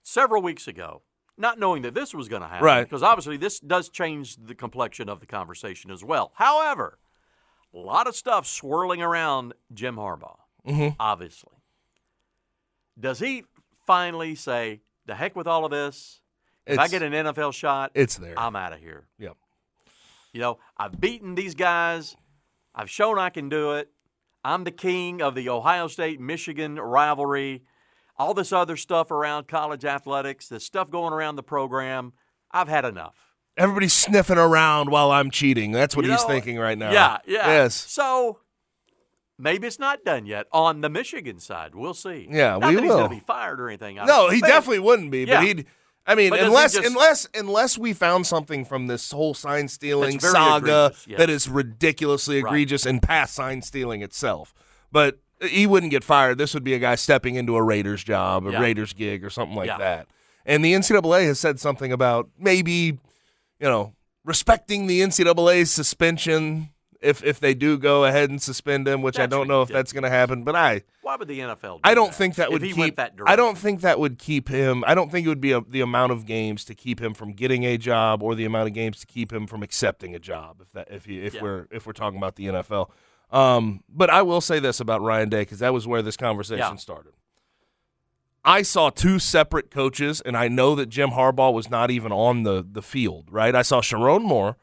several 0.04 0.42
weeks 0.42 0.68
ago, 0.68 1.02
not 1.38 1.58
knowing 1.58 1.82
that 1.82 1.94
this 1.96 2.13
was 2.13 2.28
going 2.28 2.42
to 2.44 2.48
happen, 2.48 2.63
Right. 2.66 2.84
Because 2.84 3.02
obviously 3.02 3.38
this 3.38 3.60
does 3.60 3.89
change 3.89 4.36
the 4.36 4.54
complexion 4.54 5.10
of 5.10 5.20
the 5.20 5.26
conversation 5.26 5.89
as 5.89 6.04
well. 6.04 6.32
However, 6.36 7.00
a 7.74 7.78
lot 7.78 8.06
of 8.06 8.16
stuff 8.16 8.46
swirling 8.46 9.02
around 9.02 9.54
Jim 9.74 9.96
Harbaugh, 9.96 10.38
Mhm. 10.68 10.96
obviously. 11.00 11.54
Does 13.00 13.20
he 13.20 13.46
finally 13.88 14.36
say, 14.36 14.82
"The 15.06 15.16
heck 15.16 15.36
with 15.36 15.48
all 15.48 15.66
of 15.66 15.72
this"? 15.72 16.22
If 16.66 16.78
I 16.80 16.88
get 16.88 17.02
an 17.02 17.13
NFL 17.13 17.52
shot, 17.52 17.92
it's 17.94 18.16
there. 18.18 18.38
I'm 18.39 18.56
out 18.56 18.72
of 18.74 18.80
here. 18.80 19.08
Yep. 19.18 19.36
You 20.32 20.42
know, 20.42 20.60
I've 20.78 21.00
beaten 21.02 21.36
these 21.36 21.56
guys. 21.56 22.16
I've 22.76 22.89
shown 22.89 23.18
I 23.20 23.30
can 23.30 23.50
do 23.50 23.74
it. 23.74 23.92
I'm 24.46 24.63
the 24.63 24.72
king 24.72 25.22
of 25.22 25.36
the 25.36 25.50
Ohio 25.50 25.88
State 25.88 26.20
Michigan 26.20 26.76
rivalry. 26.80 27.63
All 28.17 28.34
this 28.34 28.52
other 28.52 28.78
stuff 28.78 29.10
around 29.12 29.47
college 29.47 29.86
athletics, 29.86 30.47
the 30.47 30.60
stuff 30.60 30.89
going 30.91 31.13
around 31.13 31.36
the 31.36 31.43
program. 31.43 32.13
I've 32.52 32.67
had 32.67 32.86
enough. 32.86 33.15
Everybody's 33.58 33.93
sniffing 33.93 34.38
around 34.38 34.89
while 34.89 35.12
I'm 35.12 35.30
cheating. 35.32 35.71
That's 35.71 35.95
what 35.95 36.06
You 36.06 36.12
he's 36.12 36.21
know, 36.21 36.28
thinking 36.28 36.58
right 36.58 36.78
now. 36.78 36.91
Yeah, 36.91 37.17
yeah. 37.26 37.47
Yes. 37.47 37.76
So 37.76 38.39
maybe 39.38 39.67
it's 39.67 39.80
not 39.80 40.04
done 40.04 40.26
yet 40.26 40.47
on 40.52 40.82
the 40.82 40.89
Michigan 40.89 41.39
side. 41.39 41.76
We'll 41.76 41.93
see. 41.93 42.28
Yeah, 42.30 42.58
not 42.58 42.69
we 42.69 42.76
that 42.76 42.82
he's 42.84 42.89
will. 42.89 42.97
going 42.97 43.10
to 43.10 43.15
be 43.15 43.21
fired 43.26 43.60
or 43.60 43.69
anything. 43.69 43.95
No, 43.97 44.30
he 44.30 44.41
But- 44.41 44.47
definitely 44.47 44.80
wouldn't 44.80 45.12
be. 45.12 45.23
Yeah. 45.26 45.39
But 45.39 45.47
he'd. 45.47 45.65
I 46.06 46.15
mean, 46.15 46.32
But 46.32 46.38
does 46.38 46.43
he 46.43 46.47
unless 46.49 46.73
just- 46.73 46.88
unless 46.88 47.28
unless 47.34 47.78
we 47.78 47.93
found 47.93 48.28
something 48.28 48.65
from 48.65 48.88
this 48.88 49.12
whole 49.12 49.34
sign 49.34 49.67
stealing 49.69 50.19
saga 50.19 50.91
yes. 51.08 51.17
that 51.17 51.30
is 51.30 51.47
ridiculously 51.47 52.43
Right. 52.43 52.49
egregious 52.49 52.86
and 52.86 53.02
past 53.02 53.34
sign 53.36 53.62
stealing 53.62 54.02
itself. 54.02 54.54
But 54.91 55.19
he 55.43 55.67
wouldn't 55.67 55.91
get 55.91 56.03
fired. 56.03 56.38
This 56.38 56.53
would 56.53 56.63
be 56.63 56.73
a 56.73 56.79
guy 56.79 56.95
stepping 56.95 57.36
into 57.36 57.56
a 57.56 57.62
Raiders 57.63 58.03
job, 58.03 58.45
a 58.47 58.51
Yeah. 58.51 58.62
Raiders 58.62 58.93
gig, 58.93 59.23
or 59.23 59.29
something 59.29 59.56
like 59.56 59.67
Yeah. 59.67 59.77
that. 59.77 60.08
And 60.45 60.63
the 60.63 60.73
NCAA 60.73 61.25
has 61.25 61.39
said 61.39 61.60
something 61.60 61.91
about 61.91 62.29
maybe, 62.38 62.73
you 62.73 62.99
know, 63.62 63.93
respecting 64.25 64.88
the 64.88 65.01
NCAA's 65.01 65.71
suspension 65.71 66.69
if 67.01 67.21
if 67.21 67.38
they 67.41 67.53
do 67.53 67.77
go 67.77 68.06
ahead 68.06 68.29
and 68.29 68.41
suspend 68.41 68.88
him, 68.88 69.01
which 69.01 69.19
I 69.19 69.25
don't 69.25 69.47
know 69.49 69.62
if 69.62 69.67
that's 69.69 69.91
going 69.91 70.03
to 70.03 70.10
happen. 70.10 70.43
But 70.45 70.56
I 70.56 70.84
Why 71.01 71.17
would 71.17 71.27
the 71.27 71.39
NFL? 71.39 71.75
Do 71.75 71.79
I 71.84 71.93
don't 71.93 72.08
that 72.12 72.15
think 72.15 72.36
that 72.36 72.49
would 72.51 72.62
keep. 72.63 72.95
that 72.95 73.13
I 73.25 73.36
don't 73.36 73.58
think 73.58 73.82
that 73.82 73.99
would 73.99 74.17
keep 74.17 74.47
him. 74.47 74.86
I 74.88 74.95
don't 74.95 75.12
think 75.12 75.25
it 75.25 75.29
would 75.29 75.41
be 75.41 75.51
a, 75.51 75.60
the 75.62 75.82
amount 75.82 76.13
of 76.13 76.25
games 76.25 76.63
to 76.65 76.73
keep 76.75 77.01
him 77.01 77.13
from 77.13 77.34
getting 77.34 77.65
a 77.65 77.77
job, 77.77 78.23
or 78.23 78.36
the 78.36 78.45
amount 78.45 78.69
of 78.69 78.73
games 78.73 78.99
to 79.01 79.06
keep 79.06 79.34
him 79.34 79.47
from 79.47 79.63
accepting 79.63 80.15
a 80.15 80.19
job. 80.19 80.62
If 80.62 80.71
that 80.71 80.88
if 80.89 81.06
you, 81.06 81.21
if 81.21 81.34
Yeah. 81.34 81.41
we're 81.41 81.67
if 81.71 81.86
we're 81.86 81.91
talking 81.93 82.17
about 82.17 82.38
the 82.38 82.45
NFL. 82.47 82.89
Um, 83.34 83.84
but 83.89 84.10
I 84.10 84.22
will 84.22 84.41
say 84.41 84.60
this 84.60 84.80
about 84.80 85.02
Ryan 85.02 85.28
Day 85.30 85.41
because 85.41 85.60
that 85.60 85.74
was 85.74 85.88
where 85.88 86.02
this 86.02 86.15
conversation 86.15 86.60
Yeah. 86.60 86.76
started. 86.76 87.13
I 88.46 88.62
saw 88.62 88.89
two 88.89 89.19
separate 89.19 89.72
coaches, 89.72 90.22
and 90.22 90.36
I 90.38 90.48
know 90.50 90.76
that 90.76 90.88
Jim 90.88 91.12
Harbaugh 91.12 91.54
was 91.54 91.69
not 91.69 91.89
even 91.91 92.12
on 92.12 92.43
the 92.43 92.65
the 92.69 92.82
field. 92.82 93.30
Right? 93.32 93.56
I 93.56 93.62
saw 93.62 93.82
Sherrone 93.82 94.24
Moore 94.24 94.58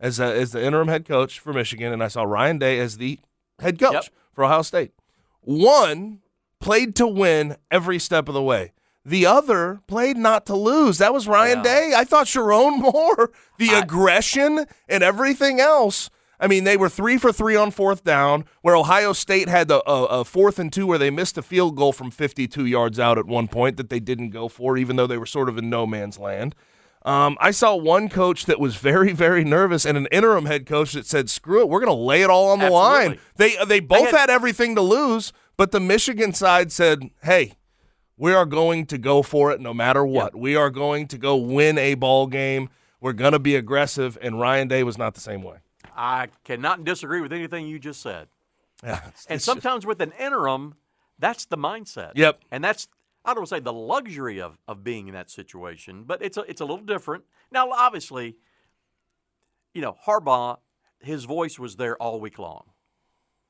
as 0.00 0.18
a, 0.20 0.24
as 0.24 0.52
the 0.52 0.64
interim 0.64 0.88
head 0.88 1.04
coach 1.06 1.38
for 1.38 1.52
Michigan, 1.52 1.92
and 1.92 2.02
I 2.02 2.08
saw 2.08 2.22
Ryan 2.22 2.58
Day 2.58 2.78
as 2.78 2.96
the 2.96 3.18
head 3.60 3.78
coach 3.78 3.92
Yep. 3.92 4.04
for 4.32 4.44
Ohio 4.44 4.62
State. 4.62 4.92
One 5.40 6.20
played 6.60 6.94
to 6.96 7.06
win 7.06 7.56
every 7.70 7.98
step 7.98 8.28
of 8.28 8.34
the 8.34 8.42
way. 8.42 8.72
The 9.04 9.26
other 9.26 9.80
played 9.86 10.16
not 10.16 10.46
to 10.46 10.56
lose. 10.56 10.96
That 10.98 11.12
was 11.12 11.28
Ryan 11.28 11.58
Yeah. 11.58 11.62
Day. 11.64 11.92
I 11.94 12.04
thought 12.04 12.26
Sherrone 12.26 12.78
Moore, 12.92 13.30
the 13.58 13.70
I- 13.70 13.80
aggression 13.80 14.64
and 14.88 15.02
everything 15.02 15.60
else. 15.60 16.08
I 16.44 16.46
mean, 16.46 16.64
they 16.64 16.76
were 16.76 16.90
three 16.90 17.16
for 17.16 17.32
three 17.32 17.56
on 17.56 17.70
fourth 17.70 18.04
down, 18.04 18.44
where 18.60 18.76
Ohio 18.76 19.14
State 19.14 19.48
had 19.48 19.70
a, 19.70 19.76
a, 19.90 20.04
a 20.20 20.24
fourth 20.26 20.58
and 20.58 20.70
two 20.70 20.86
where 20.86 20.98
they 20.98 21.08
missed 21.08 21.38
a 21.38 21.42
field 21.42 21.74
goal 21.74 21.90
from 21.90 22.10
52 22.10 22.66
yards 22.66 22.98
out 23.00 23.16
at 23.16 23.24
one 23.24 23.48
point 23.48 23.78
that 23.78 23.88
they 23.88 23.98
didn't 23.98 24.28
go 24.28 24.48
for, 24.48 24.76
even 24.76 24.96
though 24.96 25.06
they 25.06 25.16
were 25.16 25.24
sort 25.24 25.48
of 25.48 25.56
in 25.56 25.70
no 25.70 25.86
man's 25.86 26.18
land. 26.18 26.54
Um, 27.02 27.38
I 27.40 27.50
saw 27.50 27.74
one 27.74 28.10
coach 28.10 28.44
that 28.44 28.60
was 28.60 28.76
very, 28.76 29.12
very 29.14 29.42
nervous, 29.42 29.86
and 29.86 29.96
an 29.96 30.06
interim 30.12 30.44
head 30.44 30.66
coach 30.66 30.92
that 30.92 31.06
said, 31.06 31.30
"Screw 31.30 31.60
it, 31.62 31.68
we're 31.70 31.80
going 31.80 31.96
to 31.96 32.02
lay 32.02 32.20
it 32.20 32.28
all 32.28 32.50
on 32.50 32.58
the 32.58 32.66
line." 32.70 33.18
They 33.36 33.56
they 33.66 33.80
both 33.80 34.10
had- 34.10 34.14
had 34.20 34.30
everything 34.30 34.74
to 34.74 34.82
lose, 34.82 35.32
but 35.56 35.70
the 35.70 35.80
Michigan 35.80 36.34
side 36.34 36.72
said, 36.72 37.08
"Hey, 37.22 37.52
we 38.18 38.34
are 38.34 38.44
going 38.44 38.84
to 38.86 38.98
go 38.98 39.22
for 39.22 39.50
it 39.50 39.62
no 39.62 39.72
matter 39.72 40.04
what. 40.04 40.36
We 40.36 40.56
are 40.56 40.68
going 40.68 41.06
to 41.08 41.16
go 41.16 41.36
win 41.36 41.78
a 41.78 41.94
ball 41.94 42.26
game. 42.26 42.68
We're 43.00 43.14
going 43.14 43.32
to 43.32 43.38
be 43.38 43.56
aggressive." 43.56 44.18
And 44.20 44.38
Ryan 44.38 44.68
Day 44.68 44.82
was 44.82 44.98
not 44.98 45.14
the 45.14 45.20
same 45.20 45.42
way. 45.42 45.56
I 45.96 46.28
cannot 46.44 46.84
disagree 46.84 47.20
with 47.20 47.32
anything 47.32 47.66
you 47.66 47.78
just 47.78 48.00
said. 48.00 48.28
Yeah, 48.82 49.00
And 49.28 49.40
sometimes 49.40 49.86
with 49.86 50.00
an 50.02 50.12
interim, 50.18 50.74
that's 51.18 51.44
the 51.46 51.56
mindset. 51.56 52.12
Yep. 52.16 52.40
And 52.50 52.62
that's 52.62 52.88
I 53.24 53.32
don't 53.32 53.48
say 53.48 53.60
the 53.60 53.72
luxury 53.72 54.40
of, 54.40 54.58
of 54.68 54.84
being 54.84 55.08
in 55.08 55.14
that 55.14 55.30
situation, 55.30 56.04
but 56.04 56.20
it's 56.22 56.36
a 56.36 56.42
it's 56.42 56.60
a 56.60 56.64
little 56.64 56.84
different. 56.84 57.24
Now, 57.50 57.70
obviously, 57.70 58.36
you 59.72 59.80
know, 59.80 59.96
Harbaugh, 60.06 60.58
his 61.00 61.24
voice 61.24 61.58
was 61.58 61.76
there 61.76 61.96
all 61.96 62.20
week 62.20 62.38
long. 62.38 62.64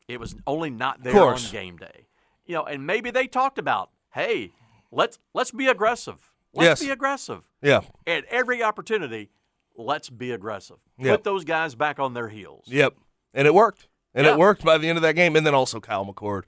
It 0.06 0.20
was 0.20 0.36
only 0.46 0.70
not 0.70 1.02
there 1.02 1.20
on 1.22 1.38
game 1.50 1.76
day. 1.76 2.06
You 2.46 2.56
know, 2.56 2.64
and 2.64 2.86
maybe 2.86 3.10
they 3.10 3.26
talked 3.26 3.58
about, 3.58 3.90
hey, 4.12 4.52
let's 4.92 5.18
let's 5.32 5.50
be 5.50 5.66
aggressive. 5.66 6.30
Let's 6.52 6.80
Yes. 6.80 6.88
be 6.88 6.90
aggressive. 6.92 7.48
yeah, 7.62 7.80
At 8.06 8.26
every 8.26 8.62
opportunity, 8.62 9.30
let's 9.76 10.10
be 10.10 10.30
aggressive. 10.32 10.76
Yep. 10.98 11.18
Put 11.18 11.24
those 11.24 11.44
guys 11.44 11.74
back 11.74 11.98
on 11.98 12.14
their 12.14 12.28
heels. 12.28 12.64
yep, 12.66 12.94
and 13.34 13.46
it 13.46 13.54
worked, 13.54 13.88
and 14.14 14.26
Yeah. 14.26 14.32
it 14.32 14.38
worked 14.38 14.64
by 14.64 14.78
the 14.78 14.88
end 14.88 14.96
of 14.98 15.02
that 15.02 15.14
game. 15.14 15.36
And 15.36 15.46
then 15.46 15.54
also 15.54 15.80
Kyle 15.80 16.04
McCord, 16.06 16.42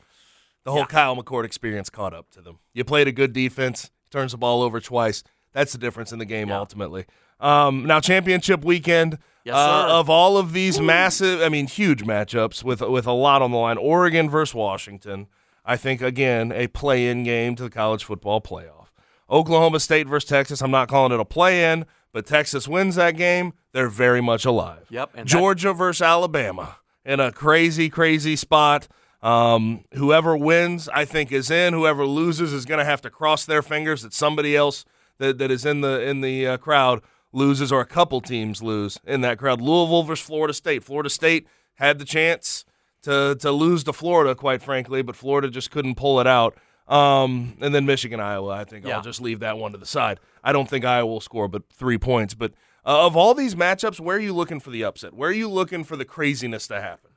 the 0.65 0.71
whole 0.73 0.81
Yeah. 0.81 0.87
Kyle 0.87 1.17
McCord 1.17 1.45
experience 1.45 1.91
caught 1.91 2.15
up 2.15 2.31
to 2.33 2.41
them. 2.41 2.59
You 2.75 2.85
played 2.85 3.09
a 3.09 3.13
good 3.13 3.33
defense, 3.33 3.91
turns 4.11 4.33
the 4.33 4.39
ball 4.39 4.63
over 4.63 4.81
twice. 4.81 5.23
That's 5.53 5.73
the 5.73 5.79
difference 5.79 6.13
in 6.13 6.19
the 6.19 6.25
game 6.25 6.49
Yeah. 6.49 6.59
ultimately. 6.59 7.07
Um, 7.41 7.85
now 7.87 8.01
championship 8.01 8.65
weekend. 8.65 9.19
Yes, 9.45 9.55
uh, 9.55 9.87
of 9.91 10.09
all 10.11 10.37
of 10.39 10.53
these 10.53 10.81
massive, 10.81 11.41
I 11.41 11.49
mean, 11.49 11.67
huge 11.69 12.03
matchups 12.03 12.65
with 12.65 12.81
with 12.81 13.07
a 13.07 13.13
lot 13.13 13.43
on 13.43 13.51
the 13.53 13.59
line. 13.59 13.77
Oregon 13.79 14.29
versus 14.31 14.55
Washington. 14.55 15.27
I 15.65 15.77
think 15.77 16.01
again 16.03 16.51
a 16.53 16.67
play-in 16.69 17.25
game 17.25 17.55
to 17.57 17.63
the 17.65 17.71
college 17.71 18.05
football 18.05 18.41
playoff. 18.41 18.87
Oklahoma 19.31 19.81
State 19.81 20.07
versus 20.09 20.29
Texas. 20.29 20.63
I'm 20.63 20.71
not 20.71 20.89
calling 20.89 21.13
it 21.13 21.21
a 21.21 21.25
play-in, 21.25 21.85
but 22.13 22.27
Texas 22.27 22.67
wins 22.69 22.95
that 22.97 23.17
game. 23.17 23.53
They're 23.73 23.89
very 23.89 24.21
much 24.21 24.45
alive. 24.45 24.87
Yep, 24.91 25.25
Georgia 25.25 25.73
versus 25.73 26.03
Alabama 26.03 26.77
in 27.05 27.21
a 27.21 27.31
crazy, 27.33 27.89
crazy 27.91 28.37
spot. 28.37 28.89
Um, 29.23 29.85
whoever 29.95 30.37
wins, 30.37 30.89
I 30.89 31.05
think, 31.05 31.33
is 31.33 31.51
in. 31.51 31.73
Whoever 31.75 32.07
loses 32.07 32.53
is 32.53 32.65
going 32.65 32.79
to 32.79 32.85
have 32.85 33.01
to 33.03 33.11
cross 33.11 33.45
their 33.45 33.63
fingers 33.63 34.03
that 34.03 34.13
somebody 34.13 34.55
else 34.57 34.85
that, 35.19 35.39
that 35.39 35.51
is 35.51 35.65
in 35.65 35.81
the 35.81 36.01
in 36.03 36.21
the 36.21 36.47
uh, 36.47 36.57
crowd 36.59 37.03
loses, 37.33 37.73
or 37.73 37.81
a 37.81 37.87
couple 37.87 38.21
teams 38.21 38.63
lose 38.63 38.99
in 39.05 39.21
that 39.23 39.39
crowd. 39.39 39.61
Louisville 39.61 40.03
versus 40.05 40.25
Florida 40.25 40.55
State. 40.55 40.85
Florida 40.85 41.11
State 41.11 41.47
had 41.75 41.99
the 41.99 42.05
chance 42.05 42.65
to 43.03 43.37
to 43.41 43.51
lose 43.51 43.85
to 43.85 43.93
Florida, 43.93 44.35
quite 44.35 44.63
frankly, 44.63 45.03
but 45.03 45.17
Florida 45.17 45.51
just 45.51 45.71
couldn't 45.71 45.97
pull 45.97 46.21
it 46.21 46.27
out. 46.27 46.57
Um, 46.87 47.57
and 47.61 47.75
then 47.75 47.85
Michigan, 47.85 48.21
Iowa. 48.21 48.51
I 48.53 48.65
think 48.65 48.87
Yeah. 48.87 48.97
I'll 48.97 49.03
just 49.03 49.21
leave 49.21 49.41
that 49.41 49.59
one 49.59 49.73
to 49.73 49.79
the 49.79 49.87
side. 49.87 50.21
I 50.47 50.53
don't 50.53 50.71
think 50.71 50.85
Iowa 50.85 51.11
will 51.11 51.21
score, 51.21 51.49
but 51.49 51.65
three 51.73 51.99
points. 51.99 52.33
But 52.35 52.53
uh, 52.87 53.05
of 53.05 53.17
all 53.17 53.35
these 53.35 53.57
matchups, 53.57 53.99
where 53.99 54.17
are 54.17 54.21
you 54.21 54.33
looking 54.33 54.61
for 54.61 54.71
the 54.71 54.85
upset? 54.85 55.13
Where 55.13 55.29
are 55.29 55.33
you 55.35 55.49
looking 55.49 55.83
for 55.83 55.97
the 55.97 56.05
craziness 56.05 56.69
to 56.69 56.81
happen? 56.81 57.11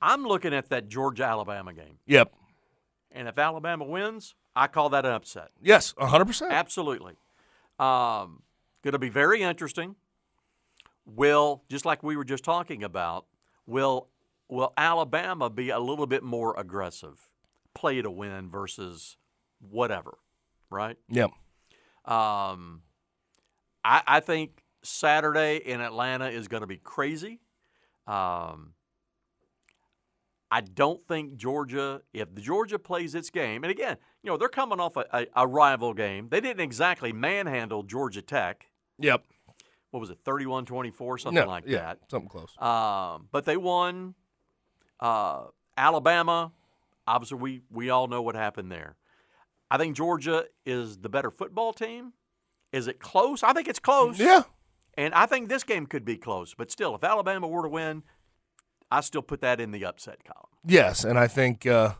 I'm 0.00 0.22
looking 0.22 0.54
at 0.54 0.68
that 0.68 0.88
Georgia 0.88 1.24
Alabama 1.24 1.72
game. 1.72 1.98
Yep. 2.06 2.32
And 3.10 3.26
if 3.26 3.36
Alabama 3.38 3.84
wins, 3.84 4.36
I 4.54 4.68
call 4.68 4.90
that 4.90 5.04
an 5.04 5.10
upset. 5.10 5.48
Yes, 5.60 5.94
100%. 5.94 6.50
Absolutely. 6.52 7.14
Um, 7.80 8.42
going 8.84 8.92
to 8.92 9.00
be 9.00 9.08
very 9.08 9.42
interesting. 9.42 9.96
Will, 11.06 11.64
just 11.68 11.84
like 11.84 12.04
we 12.04 12.16
were 12.16 12.24
just 12.24 12.44
talking 12.44 12.84
about, 12.84 13.26
will 13.66 14.08
will 14.48 14.72
Alabama 14.76 15.50
be 15.50 15.70
a 15.70 15.80
little 15.80 16.06
bit 16.06 16.22
more 16.22 16.54
aggressive, 16.56 17.30
play 17.74 18.00
to 18.00 18.10
win 18.10 18.48
versus 18.48 19.16
whatever, 19.58 20.18
right? 20.70 20.96
Yep. 21.08 21.32
Um, 22.04 22.82
I, 23.84 24.02
I 24.06 24.20
think 24.20 24.62
Saturday 24.82 25.56
in 25.56 25.80
Atlanta 25.80 26.28
is 26.28 26.48
going 26.48 26.60
to 26.62 26.66
be 26.66 26.76
crazy. 26.76 27.40
Um, 28.06 28.74
I 30.50 30.60
don't 30.60 31.04
think 31.08 31.36
Georgia, 31.36 32.02
if 32.12 32.32
Georgia 32.34 32.78
plays 32.78 33.14
its 33.14 33.30
game, 33.30 33.64
and 33.64 33.70
again, 33.70 33.96
you 34.22 34.30
know, 34.30 34.36
they're 34.36 34.48
coming 34.48 34.78
off 34.78 34.96
a, 34.96 35.04
a, 35.12 35.26
a 35.36 35.46
rival 35.46 35.94
game. 35.94 36.28
They 36.28 36.40
didn't 36.40 36.60
exactly 36.60 37.12
manhandle 37.12 37.82
Georgia 37.82 38.22
Tech. 38.22 38.68
Yep. 38.98 39.24
What 39.90 40.00
was 40.00 40.10
it, 40.10 40.18
31 40.24 40.64
24, 40.66 41.18
something 41.18 41.42
No, 41.42 41.48
like 41.48 41.64
yeah, 41.66 41.78
that? 41.78 41.98
something 42.10 42.28
close. 42.28 42.56
Um, 42.58 43.28
but 43.32 43.44
they 43.44 43.56
won. 43.56 44.14
Uh, 45.00 45.44
Alabama, 45.76 46.52
obviously, 47.06 47.38
we, 47.38 47.62
we 47.70 47.90
all 47.90 48.06
know 48.06 48.22
what 48.22 48.34
happened 48.34 48.70
there. 48.70 48.96
I 49.74 49.76
think 49.76 49.96
Georgia 49.96 50.44
is 50.64 50.98
the 50.98 51.08
better 51.08 51.32
football 51.32 51.72
team. 51.72 52.12
Is 52.72 52.86
it 52.86 53.00
close? 53.00 53.42
I 53.42 53.52
think 53.52 53.66
it's 53.66 53.80
close. 53.80 54.20
Yeah. 54.20 54.42
And 54.96 55.12
I 55.14 55.26
think 55.26 55.48
this 55.48 55.64
game 55.64 55.86
could 55.86 56.04
be 56.04 56.16
close. 56.16 56.54
But 56.54 56.70
still, 56.70 56.94
if 56.94 57.02
Alabama 57.02 57.48
were 57.48 57.64
to 57.64 57.68
win, 57.68 58.04
I 58.88 59.00
still 59.00 59.22
put 59.22 59.40
that 59.40 59.60
in 59.60 59.72
the 59.72 59.84
upset 59.84 60.22
column. 60.24 60.46
Yes, 60.64 61.02
and 61.02 61.18
I 61.18 61.26
think 61.26 61.66
uh, 61.66 61.94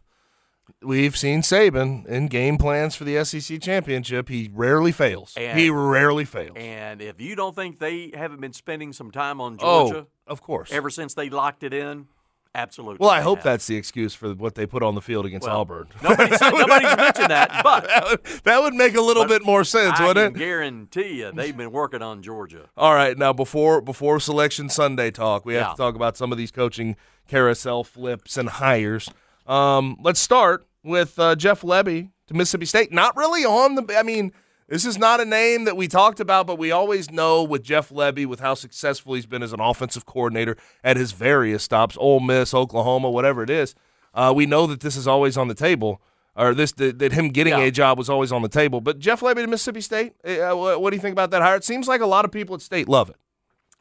we've 0.83 1.17
seen 1.17 1.43
Saban 1.43 2.07
in 2.07 2.29
game 2.29 2.59
plans 2.59 2.95
for 2.95 3.03
the 3.03 3.25
SEC 3.25 3.61
championship. 3.61 4.29
He 4.29 4.49
rarely 4.55 4.93
fails. 4.93 5.35
And- 5.37 5.59
he 5.59 5.69
rarely 5.69 6.25
fails. 6.25 6.57
And 6.57 7.03
if 7.03 7.21
you 7.21 7.35
don't 7.35 7.57
think 7.57 7.81
they 7.81 8.13
haven't 8.15 8.41
been 8.41 8.53
spending 8.53 8.93
some 8.93 9.11
time 9.11 9.41
on 9.41 9.59
Georgia, 9.59 9.67
Oh, 9.67 9.91
Georgia 9.91 10.07
of 10.29 10.43
course. 10.43 10.71
ever 10.71 10.91
since 10.91 11.15
they 11.15 11.29
locked 11.29 11.65
it 11.65 11.75
in, 11.75 12.07
absolutely. 12.55 12.99
well, 13.01 13.11
I 13.11 13.21
hope 13.21 13.39
have. 13.39 13.45
that's 13.45 13.67
the 13.67 13.77
excuse 13.77 14.15
for 14.15 14.33
what 14.35 14.55
they 14.55 14.67
put 14.67 14.83
on 14.83 14.95
the 14.95 15.01
field 15.01 15.27
against 15.27 15.47
Well, 15.47 15.61
Auburn. 15.61 15.89
Nobody's, 16.03 16.41
nobody's 16.41 16.97
mentioned 16.97 17.31
that, 17.31 17.61
but 17.65 17.87
that, 17.87 18.05
would, 18.05 18.25
that 18.45 18.63
would 18.63 18.75
make 18.75 18.95
a 18.95 19.01
little 19.01 19.27
bit 19.27 19.45
more 19.45 19.65
sense, 19.65 19.99
I 19.99 20.07
wouldn't 20.07 20.35
can 20.35 20.43
it? 20.43 20.45
guarantee 20.45 21.19
you 21.21 21.33
they've 21.33 21.57
been 21.57 21.73
working 21.73 22.03
on 22.03 22.23
Georgia. 22.23 22.69
All 22.77 22.95
right, 22.95 23.17
now 23.19 23.33
before 23.33 23.81
before 23.81 24.21
selection 24.21 24.69
Sunday 24.69 25.11
talk, 25.11 25.45
we 25.45 25.55
have 25.55 25.63
Yeah. 25.63 25.71
to 25.71 25.77
talk 25.77 25.95
about 25.97 26.17
some 26.17 26.33
of 26.33 26.39
these 26.39 26.51
coaching 26.51 26.97
carousel 27.29 27.85
flips 27.85 28.37
and 28.37 28.49
hires. 28.49 29.09
Um, 29.47 29.97
let's 30.03 30.21
start 30.21 30.67
with 30.83 31.19
uh, 31.19 31.37
Jeff 31.37 31.63
Lebby 31.63 32.11
to 32.29 32.35
Mississippi 32.35 32.67
State. 32.67 32.93
Not 32.93 33.17
really 33.17 33.45
on 33.45 33.75
the. 33.75 33.97
I 33.99 34.03
mean, 34.03 34.33
this 34.69 34.85
is 34.85 34.97
not 34.99 35.21
a 35.21 35.25
name 35.25 35.65
that 35.65 35.77
we 35.77 35.89
talked 35.89 36.21
about, 36.21 36.47
but 36.47 36.59
we 36.59 36.71
always 36.71 37.11
know 37.11 37.43
with 37.43 37.63
Jeff 37.63 37.91
Lebby, 37.91 38.27
with 38.27 38.41
how 38.41 38.55
successful 38.55 39.15
he's 39.15 39.27
been 39.27 39.43
as 39.43 39.53
an 39.53 39.61
offensive 39.61 40.07
coordinator 40.07 40.57
at 40.83 40.97
his 40.97 41.13
various 41.13 41.63
stops, 41.63 41.97
Ole 42.01 42.21
Miss, 42.21 42.55
Oklahoma, 42.55 43.11
whatever 43.11 43.43
it 43.43 43.51
is. 43.51 43.75
Uh, 44.15 44.33
we 44.35 44.47
know 44.47 44.67
that 44.67 44.81
this 44.81 44.97
is 44.97 45.07
always 45.09 45.37
on 45.37 45.49
the 45.49 45.55
table, 45.55 46.01
or 46.37 46.55
this 46.55 46.73
that, 46.73 46.99
that 47.01 47.13
him 47.13 47.29
getting 47.29 47.53
Yeah. 47.53 47.65
a 47.65 47.71
job 47.71 47.99
was 47.99 48.09
always 48.09 48.33
on 48.33 48.43
the 48.43 48.49
table. 48.49 48.81
But 48.81 48.99
Jeff 48.99 49.21
Lebby 49.21 49.37
to 49.43 49.47
Mississippi 49.47 49.81
State, 49.81 50.15
uh, 50.25 50.55
what, 50.55 50.81
what 50.81 50.91
do 50.91 50.97
you 50.97 51.03
think 51.03 51.13
about 51.13 51.31
that 51.33 51.43
hire? 51.43 51.57
It 51.57 51.65
seems 51.65 51.87
like 51.89 52.01
a 52.01 52.07
lot 52.07 52.25
of 52.25 52.31
people 52.33 52.55
at 52.55 52.61
State 52.63 52.89
love 52.89 53.11
it. 53.11 53.17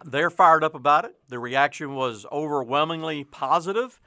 They're 0.05 0.29
fired 0.29 0.63
up 0.65 0.75
about 0.75 1.05
it. 1.05 1.15
The 1.29 1.39
reaction 1.39 1.95
was 1.95 2.25
overwhelmingly 2.31 3.23
positive. 3.23 4.01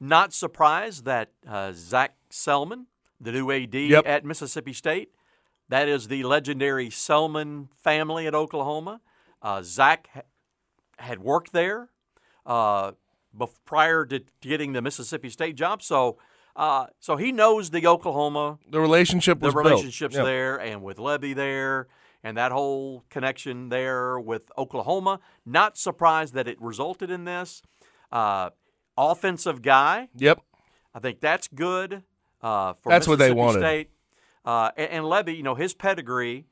Not 0.00 0.32
surprised 0.32 1.04
that 1.04 1.30
uh, 1.46 1.72
Zach 1.74 2.16
Selmon, 2.30 2.86
the 3.20 3.32
new 3.32 3.50
AD 3.50 3.74
Yep. 3.74 4.06
at 4.06 4.24
Mississippi 4.24 4.72
State, 4.72 5.10
that 5.72 5.88
is 5.88 6.08
the 6.08 6.22
legendary 6.22 6.90
Selmon 6.90 7.68
family 7.78 8.26
at 8.26 8.34
Oklahoma. 8.34 9.00
Uh, 9.40 9.62
Zach 9.62 10.06
ha- 10.12 10.20
had 10.98 11.18
worked 11.20 11.52
there. 11.52 11.88
Uh, 12.44 12.92
bef- 13.34 13.58
prior 13.64 14.04
to 14.04 14.20
getting 14.42 14.74
the 14.74 14.82
Mississippi 14.82 15.30
State 15.30 15.56
job. 15.56 15.82
So, 15.82 16.18
uh, 16.56 16.86
so 17.00 17.16
he 17.16 17.32
knows 17.32 17.70
the 17.70 17.86
Oklahoma, 17.86 18.58
The 18.68 18.80
relationship 18.80 19.40
the 19.40 19.50
relationships 19.50 20.14
there, 20.14 20.60
and 20.60 20.82
with 20.82 20.98
Lebby 20.98 21.34
there, 21.34 21.88
and 22.22 22.36
that 22.36 22.52
whole 22.52 23.04
connection 23.08 23.70
there 23.70 24.20
with 24.20 24.42
Oklahoma. 24.58 25.20
Not 25.46 25.78
surprised 25.78 26.34
that 26.34 26.46
it 26.48 26.60
resulted 26.60 27.10
in 27.10 27.24
this. 27.24 27.62
Uh, 28.10 28.50
offensive 28.98 29.62
guy. 29.62 30.10
Yep. 30.16 30.40
I 30.94 30.98
think 30.98 31.20
that's 31.20 31.48
good 31.48 32.02
uh, 32.42 32.74
for 32.74 32.90
That's 32.90 33.08
what 33.08 33.18
they 33.18 33.32
wanted. 33.32 33.60
State. 33.60 33.88
Uh, 34.44 34.70
and, 34.76 34.90
and 34.90 35.04
Lebby, 35.04 35.36
you 35.36 35.42
know, 35.42 35.54
his 35.54 35.74
pedigree 35.74 36.46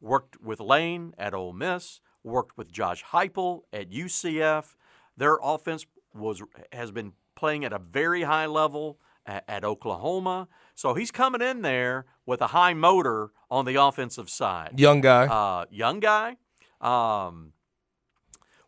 worked 0.00 0.40
with 0.40 0.60
Lane 0.60 1.14
at 1.18 1.34
Ole 1.34 1.52
Miss, 1.52 2.00
worked 2.22 2.56
with 2.56 2.70
Josh 2.70 3.04
Heupel 3.12 3.62
at 3.72 3.90
UCF. 3.90 4.76
Their 5.16 5.38
offense 5.42 5.86
was 6.14 6.42
has 6.72 6.90
been 6.90 7.12
playing 7.34 7.64
at 7.64 7.72
a 7.72 7.78
very 7.78 8.22
high 8.22 8.46
level 8.46 8.98
at, 9.26 9.44
at 9.48 9.64
Oklahoma. 9.64 10.48
So 10.74 10.94
he's 10.94 11.10
coming 11.10 11.42
in 11.42 11.62
there 11.62 12.06
with 12.26 12.40
a 12.40 12.48
high 12.48 12.74
motor 12.74 13.30
on 13.50 13.64
the 13.64 13.76
offensive 13.76 14.28
side. 14.28 14.78
Young 14.78 15.00
guy. 15.00 15.26
Uh, 15.26 15.66
young 15.70 16.00
guy. 16.00 16.36
Um, 16.80 17.52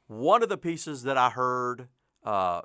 one 0.06 0.42
of 0.42 0.48
the 0.48 0.58
pieces 0.58 1.04
that 1.04 1.16
I 1.16 1.30
heard 1.30 1.88
uh, 2.24 2.62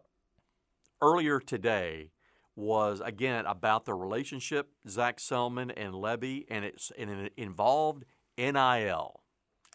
earlier 1.02 1.39
today 1.39 2.12
was 2.56 3.02
again 3.04 3.46
about 3.46 3.86
the 3.86 3.94
relationship 3.94 4.70
Zach 4.88 5.18
Selmon 5.18 5.72
and 5.76 5.94
Lebby, 5.94 6.46
and 6.50 6.63
it's 6.63 6.91
and 6.98 7.10
it 7.10 7.34
involved 7.36 8.06
NIL 8.38 9.22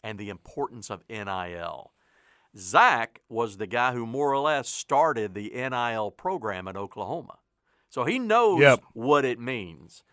and 0.03 0.17
the 0.17 0.29
importance 0.29 0.89
of 0.89 1.03
NIL. 1.09 1.91
Zach 2.57 3.21
was 3.29 3.57
the 3.57 3.67
guy 3.67 3.93
who 3.93 4.05
more 4.05 4.31
or 4.33 4.39
less 4.39 4.67
started 4.67 5.33
the 5.33 5.51
NIL 5.53 6.11
program 6.11 6.67
at 6.67 6.75
Oklahoma, 6.75 7.39
so 7.89 8.03
he 8.03 8.19
knows 8.19 8.59
Yep. 8.61 8.83
what 8.93 9.25
it 9.25 9.39
means. 9.39 10.03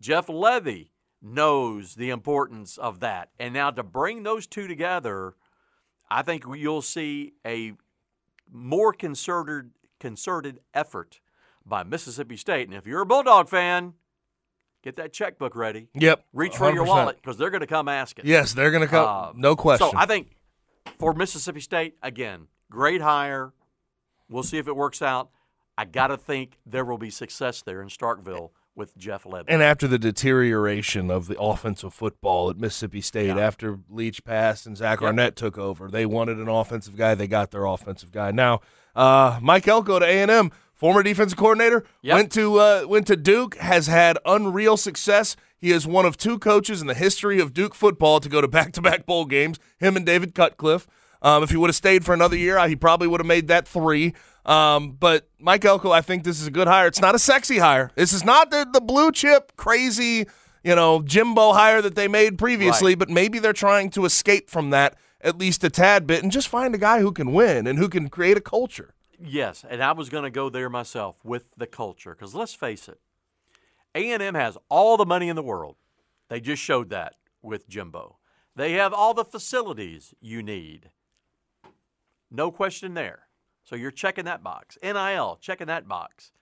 Jeff 0.00 0.26
Lebby 0.28 0.90
knows 1.20 1.96
the 1.96 2.10
importance 2.10 2.78
of 2.78 3.00
that, 3.00 3.30
and 3.38 3.52
now 3.54 3.70
to 3.70 3.82
bring 3.82 4.22
those 4.22 4.46
two 4.46 4.68
together, 4.68 5.34
I 6.10 6.22
think 6.22 6.44
you'll 6.54 6.82
see 6.82 7.32
a 7.44 7.72
more 8.50 8.92
concerted 8.92 9.70
concerted 9.98 10.60
effort 10.72 11.20
by 11.66 11.82
Mississippi 11.82 12.36
State. 12.36 12.68
And 12.68 12.76
if 12.76 12.86
you're 12.86 13.02
a 13.02 13.06
Bulldog 13.06 13.48
fan, 13.48 13.94
get 14.82 14.96
that 14.96 15.12
checkbook 15.12 15.54
ready. 15.54 15.88
Yep. 15.94 16.24
Reach 16.32 16.56
for 16.56 16.72
your 16.72 16.84
wallet 16.84 17.16
because 17.16 17.36
they're 17.36 17.50
going 17.50 17.60
to 17.60 17.66
come 17.66 17.88
asking. 17.88 18.26
Yes, 18.26 18.52
they're 18.52 18.70
going 18.70 18.82
to 18.82 18.88
come. 18.88 19.06
Uh, 19.06 19.32
no 19.34 19.56
question. 19.56 19.88
So 19.90 19.96
I 19.96 20.06
think 20.06 20.30
for 20.98 21.12
Mississippi 21.12 21.60
State, 21.60 21.96
again, 22.02 22.48
great 22.70 23.00
hire. 23.02 23.52
We'll 24.30 24.42
see 24.42 24.58
if 24.58 24.68
it 24.68 24.76
works 24.76 25.02
out. 25.02 25.30
I 25.76 25.84
got 25.84 26.08
to 26.08 26.16
think 26.16 26.58
there 26.66 26.84
will 26.84 26.98
be 26.98 27.10
success 27.10 27.62
there 27.62 27.80
in 27.80 27.88
Starkville 27.88 28.50
with 28.74 28.96
Jeff 28.96 29.24
Lebby. 29.24 29.44
And 29.48 29.62
after 29.62 29.86
the 29.88 29.98
deterioration 29.98 31.10
of 31.10 31.26
the 31.26 31.38
offensive 31.40 31.92
football 31.92 32.48
at 32.50 32.58
Mississippi 32.58 33.00
State, 33.00 33.30
after 33.30 33.78
Leach 33.88 34.24
passed 34.24 34.66
and 34.66 34.76
Zach 34.76 35.00
Yep. 35.00 35.06
Arnett 35.06 35.36
took 35.36 35.58
over, 35.58 35.88
they 35.88 36.06
wanted 36.06 36.38
an 36.38 36.48
offensive 36.48 36.96
guy. 36.96 37.14
They 37.14 37.26
got 37.26 37.50
their 37.50 37.64
offensive 37.64 38.12
guy. 38.12 38.30
Now, 38.30 38.60
uh, 38.94 39.38
Mike 39.42 39.66
Elko 39.66 39.98
to 39.98 40.04
A 40.04 40.22
and 40.22 40.30
M, 40.30 40.50
former 40.78 41.02
defensive 41.02 41.36
coordinator, 41.36 41.84
Yep. 42.02 42.14
went 42.14 42.32
to 42.32 42.58
uh, 42.58 42.84
went 42.88 43.06
to 43.08 43.16
Duke, 43.16 43.56
has 43.58 43.86
had 43.88 44.16
unreal 44.24 44.76
success. 44.78 45.36
He 45.58 45.72
is 45.72 45.86
one 45.86 46.06
of 46.06 46.16
two 46.16 46.38
coaches 46.38 46.80
in 46.80 46.86
the 46.86 46.94
history 46.94 47.40
of 47.40 47.52
Duke 47.52 47.74
football 47.74 48.20
to 48.20 48.28
go 48.28 48.40
to 48.40 48.48
back 48.48 48.72
to 48.72 48.80
back 48.80 49.04
bowl 49.04 49.26
games. 49.26 49.58
Him 49.78 49.96
and 49.96 50.06
David 50.06 50.34
Cutcliffe. 50.34 50.86
Um, 51.20 51.42
if 51.42 51.50
he 51.50 51.56
would 51.56 51.68
have 51.68 51.76
stayed 51.76 52.04
for 52.04 52.14
another 52.14 52.36
year, 52.36 52.66
he 52.68 52.76
probably 52.76 53.08
would 53.08 53.18
have 53.20 53.26
made 53.26 53.48
that 53.48 53.66
three. 53.66 54.14
Um, 54.46 54.92
but 54.92 55.28
Mike 55.40 55.64
Elko, 55.64 55.90
I 55.90 56.00
think 56.00 56.22
this 56.22 56.40
is 56.40 56.46
a 56.46 56.50
good 56.50 56.68
hire. 56.68 56.86
It's 56.86 57.00
not 57.00 57.14
a 57.16 57.18
sexy 57.18 57.58
hire. 57.58 57.90
This 57.96 58.12
is 58.12 58.24
not 58.24 58.50
the, 58.50 58.66
the 58.72 58.80
blue 58.80 59.10
chip, 59.10 59.52
crazy, 59.56 60.26
you 60.62 60.74
know, 60.76 61.02
Jimbo 61.02 61.52
hire 61.54 61.82
that 61.82 61.96
they 61.96 62.06
made 62.08 62.38
previously, 62.38 62.94
but 62.94 63.10
maybe 63.10 63.40
they're 63.40 63.52
trying 63.52 63.90
to 63.90 64.04
escape 64.04 64.48
from 64.48 64.70
that 64.70 64.96
at 65.20 65.36
least 65.36 65.64
a 65.64 65.70
tad 65.70 66.06
bit 66.06 66.22
and 66.22 66.30
just 66.30 66.46
find 66.48 66.72
a 66.74 66.78
guy 66.78 67.00
who 67.00 67.10
can 67.10 67.32
win 67.32 67.66
and 67.66 67.78
who 67.80 67.88
can 67.88 68.08
create 68.08 68.36
a 68.36 68.40
culture. 68.40 68.94
Yes, 69.20 69.64
and 69.68 69.82
I 69.82 69.92
was 69.92 70.10
going 70.10 70.24
to 70.24 70.30
go 70.30 70.48
there 70.48 70.70
myself 70.70 71.24
with 71.24 71.46
the 71.56 71.66
culture 71.66 72.14
because 72.14 72.34
let's 72.34 72.54
face 72.54 72.88
it, 72.88 73.00
A 73.94 74.12
and 74.12 74.22
M 74.22 74.34
has 74.34 74.56
all 74.68 74.96
the 74.96 75.06
money 75.06 75.28
in 75.28 75.36
the 75.36 75.42
world. 75.42 75.76
They 76.28 76.40
just 76.40 76.62
showed 76.62 76.90
that 76.90 77.14
with 77.42 77.68
Jimbo. 77.68 78.18
They 78.54 78.72
have 78.72 78.92
all 78.92 79.14
the 79.14 79.24
facilities 79.24 80.14
you 80.20 80.42
need. 80.42 80.90
No 82.30 82.50
question 82.50 82.94
there. 82.94 83.22
So 83.64 83.76
you're 83.76 83.90
checking 83.90 84.24
that 84.26 84.42
box. 84.42 84.78
NIL, 84.82 85.38
checking 85.40 85.66
that 85.66 85.88
box. 85.88 86.32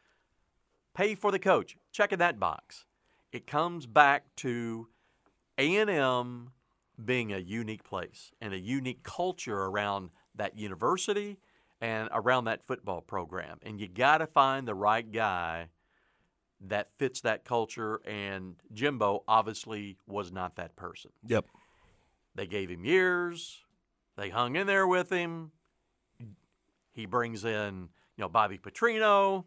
Pay 0.95 1.15
for 1.15 1.31
the 1.31 1.39
coach, 1.39 1.77
checking 1.93 2.19
that 2.19 2.39
box. 2.39 2.85
It 3.33 3.47
comes 3.47 3.87
back 3.87 4.25
to 4.37 4.89
A&M 5.59 6.51
being 7.03 7.33
a 7.33 7.39
unique 7.39 7.85
place 7.85 8.33
and 8.41 8.53
a 8.53 8.59
unique 8.59 9.03
culture 9.03 9.65
around 9.65 10.11
that 10.35 10.59
university 10.59 11.39
and 11.81 12.09
around 12.13 12.45
that 12.45 12.67
football 12.67 13.01
program. 13.01 13.59
And 13.63 13.81
you 13.81 13.89
got 13.89 14.19
to 14.19 14.27
find 14.27 14.67
the 14.67 14.75
right 14.75 15.11
guy 15.11 15.69
that 16.61 16.91
fits 16.99 17.21
that 17.23 17.45
culture. 17.45 18.01
And 18.07 18.57
Jimbo 18.73 19.25
obviously 19.29 19.99
was 20.07 20.33
not 20.33 20.57
that 20.57 20.77
person. 20.77 21.11
Yep. 21.27 21.47
They 22.35 22.47
gave 22.47 22.71
him 22.71 22.85
years. 22.85 23.63
They 24.17 24.31
hung 24.31 24.57
in 24.57 24.67
there 24.67 24.87
with 24.87 25.11
him. 25.11 25.53
He 26.93 27.05
brings 27.05 27.45
in, 27.45 27.89
you 28.17 28.23
know, 28.23 28.29
Bobby 28.29 28.59
Petrino. 28.59 29.45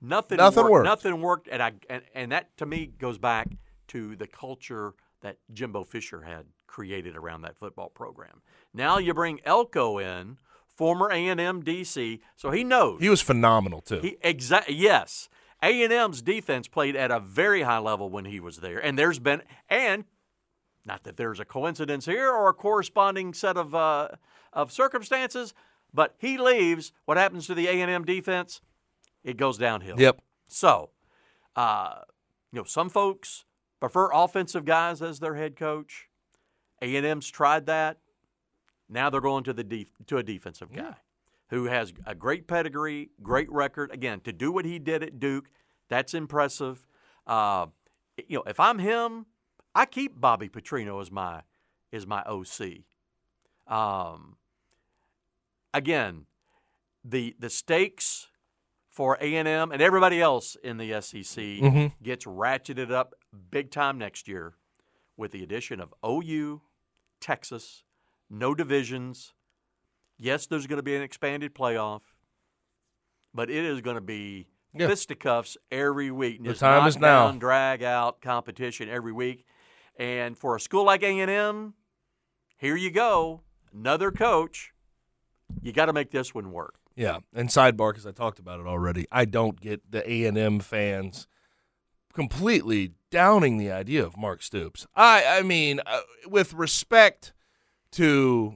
Nothing, 0.00 0.36
Nothing 0.36 0.70
worked. 0.70 0.84
Nothing 0.84 1.20
worked, 1.20 1.48
and 1.50 1.62
I 1.62 1.72
and, 1.88 2.02
and 2.14 2.30
that 2.30 2.56
to 2.58 2.66
me 2.66 2.86
goes 2.86 3.18
back 3.18 3.48
to 3.88 4.14
the 4.14 4.26
culture 4.26 4.94
that 5.22 5.38
Jimbo 5.52 5.84
Fisher 5.84 6.20
had 6.20 6.44
created 6.66 7.16
around 7.16 7.42
that 7.42 7.56
football 7.56 7.88
program. 7.88 8.42
Now 8.74 8.98
you 8.98 9.14
bring 9.14 9.40
Elko 9.44 9.98
in, 9.98 10.36
former 10.76 11.10
A 11.10 11.26
and 11.26 11.40
M 11.40 11.62
DC, 11.62 12.20
so 12.36 12.50
he 12.50 12.62
knows 12.62 13.00
He 13.00 13.08
was 13.08 13.20
phenomenal, 13.20 13.80
too. 13.80 14.00
he 14.00 14.16
exact 14.22 14.70
yes. 14.70 15.28
A 15.62 15.82
and 15.82 15.92
M's 15.92 16.20
defense 16.22 16.68
played 16.68 16.94
at 16.96 17.10
a 17.10 17.18
very 17.18 17.62
high 17.62 17.78
level 17.78 18.10
when 18.10 18.26
he 18.26 18.38
was 18.40 18.58
there, 18.58 18.78
and 18.78 18.98
there's 18.98 19.18
been 19.18 19.42
and 19.70 20.04
not 20.84 21.02
that 21.04 21.16
there's 21.16 21.40
a 21.40 21.44
coincidence 21.44 22.04
here 22.06 22.30
or 22.30 22.48
a 22.48 22.54
corresponding 22.54 23.34
set 23.34 23.56
of 23.56 23.74
uh, 23.74 24.08
of 24.52 24.70
circumstances, 24.70 25.54
but 25.92 26.14
he 26.18 26.38
leaves. 26.38 26.92
What 27.06 27.16
happens 27.16 27.46
to 27.46 27.54
the 27.54 27.66
A 27.68 27.72
and 27.80 27.90
M 27.90 28.04
defense? 28.04 28.60
It 29.24 29.36
goes 29.36 29.58
downhill. 29.58 29.98
Yep. 29.98 30.20
So, 30.46 30.90
uh, 31.56 32.00
you 32.52 32.60
know, 32.60 32.64
some 32.64 32.88
folks 32.88 33.44
prefer 33.80 34.10
offensive 34.12 34.64
guys 34.64 35.02
as 35.02 35.18
their 35.18 35.34
head 35.34 35.56
coach. 35.56 36.08
A 36.82 36.94
and 36.94 37.04
M's 37.06 37.28
tried 37.28 37.66
that. 37.66 37.96
Now 38.88 39.10
they're 39.10 39.20
going 39.20 39.44
to 39.44 39.52
the 39.52 39.64
def- 39.64 39.90
to 40.06 40.18
a 40.18 40.22
defensive 40.22 40.72
guy 40.72 40.96
who 41.50 41.64
has 41.66 41.92
a 42.06 42.14
great 42.14 42.46
pedigree, 42.46 43.10
great 43.22 43.50
record. 43.50 43.90
Again, 43.92 44.20
to 44.20 44.32
do 44.32 44.50
what 44.52 44.64
he 44.64 44.78
did 44.78 45.02
at 45.02 45.18
Duke, 45.18 45.50
that's 45.88 46.14
impressive. 46.14 46.86
Uh, 47.26 47.66
you 48.28 48.36
know, 48.38 48.44
if 48.46 48.58
I'm 48.60 48.78
him, 48.78 49.26
I 49.74 49.86
keep 49.86 50.20
Bobby 50.20 50.48
Petrino 50.48 51.00
as 51.00 51.10
my 51.10 51.42
as 51.92 52.06
my 52.06 52.22
OC. 52.24 52.84
Um, 53.66 54.36
again, 55.74 56.26
the 57.04 57.34
the 57.38 57.50
stakes 57.50 58.28
for 58.88 59.18
A 59.20 59.36
and 59.36 59.46
M 59.46 59.72
and 59.72 59.82
everybody 59.82 60.20
else 60.20 60.56
in 60.62 60.78
the 60.78 60.92
SEC 61.02 61.42
Mhm. 61.60 61.92
gets 62.02 62.24
ratcheted 62.24 62.90
up 62.90 63.14
big 63.50 63.70
time 63.70 63.98
next 63.98 64.26
year 64.26 64.54
with 65.16 65.32
the 65.32 65.42
addition 65.42 65.80
of 65.80 65.92
OU, 66.04 66.62
Texas, 67.20 67.84
no 68.30 68.54
divisions. 68.54 69.32
Yes, 70.18 70.46
there's 70.46 70.66
going 70.66 70.78
to 70.78 70.82
be 70.82 70.96
an 70.96 71.02
expanded 71.02 71.54
playoff, 71.54 72.00
but 73.34 73.50
it 73.50 73.64
is 73.64 73.80
going 73.80 73.96
to 73.96 74.00
be 74.00 74.48
Yeah. 74.74 74.86
fisticuffs 74.88 75.56
every 75.70 76.10
week. 76.10 76.42
The 76.42 76.54
time 76.54 76.86
is 76.88 76.96
now. 76.98 77.24
knockdown, 77.24 77.38
Drag 77.38 77.82
out 77.82 78.20
competition 78.20 78.88
every 78.88 79.12
week, 79.12 79.44
and 79.98 80.36
for 80.36 80.56
a 80.56 80.60
school 80.60 80.84
like 80.84 81.02
A 81.02 81.20
and 81.20 81.30
M, 81.30 81.74
here 82.56 82.76
you 82.76 82.90
go, 82.90 83.42
another 83.72 84.10
coach. 84.10 84.72
You 85.62 85.72
got 85.72 85.86
to 85.86 85.92
make 85.92 86.10
this 86.10 86.34
one 86.34 86.50
work. 86.50 86.74
Yeah, 86.96 87.18
and 87.34 87.48
sidebar 87.50 87.90
because 87.92 88.06
I 88.06 88.10
talked 88.12 88.38
about 88.38 88.58
it 88.58 88.66
already. 88.66 89.06
I 89.12 89.26
don't 89.26 89.60
get 89.60 89.90
the 89.90 90.10
A 90.10 90.24
and 90.24 90.38
M 90.38 90.60
fans 90.60 91.26
completely 92.14 92.92
downing 93.10 93.58
the 93.58 93.70
idea 93.70 94.02
of 94.04 94.16
Mark 94.16 94.42
Stoops. 94.42 94.86
I 94.96 95.24
I 95.38 95.42
mean, 95.42 95.80
uh, 95.84 96.00
with 96.26 96.54
respect 96.54 97.34
to 97.96 98.54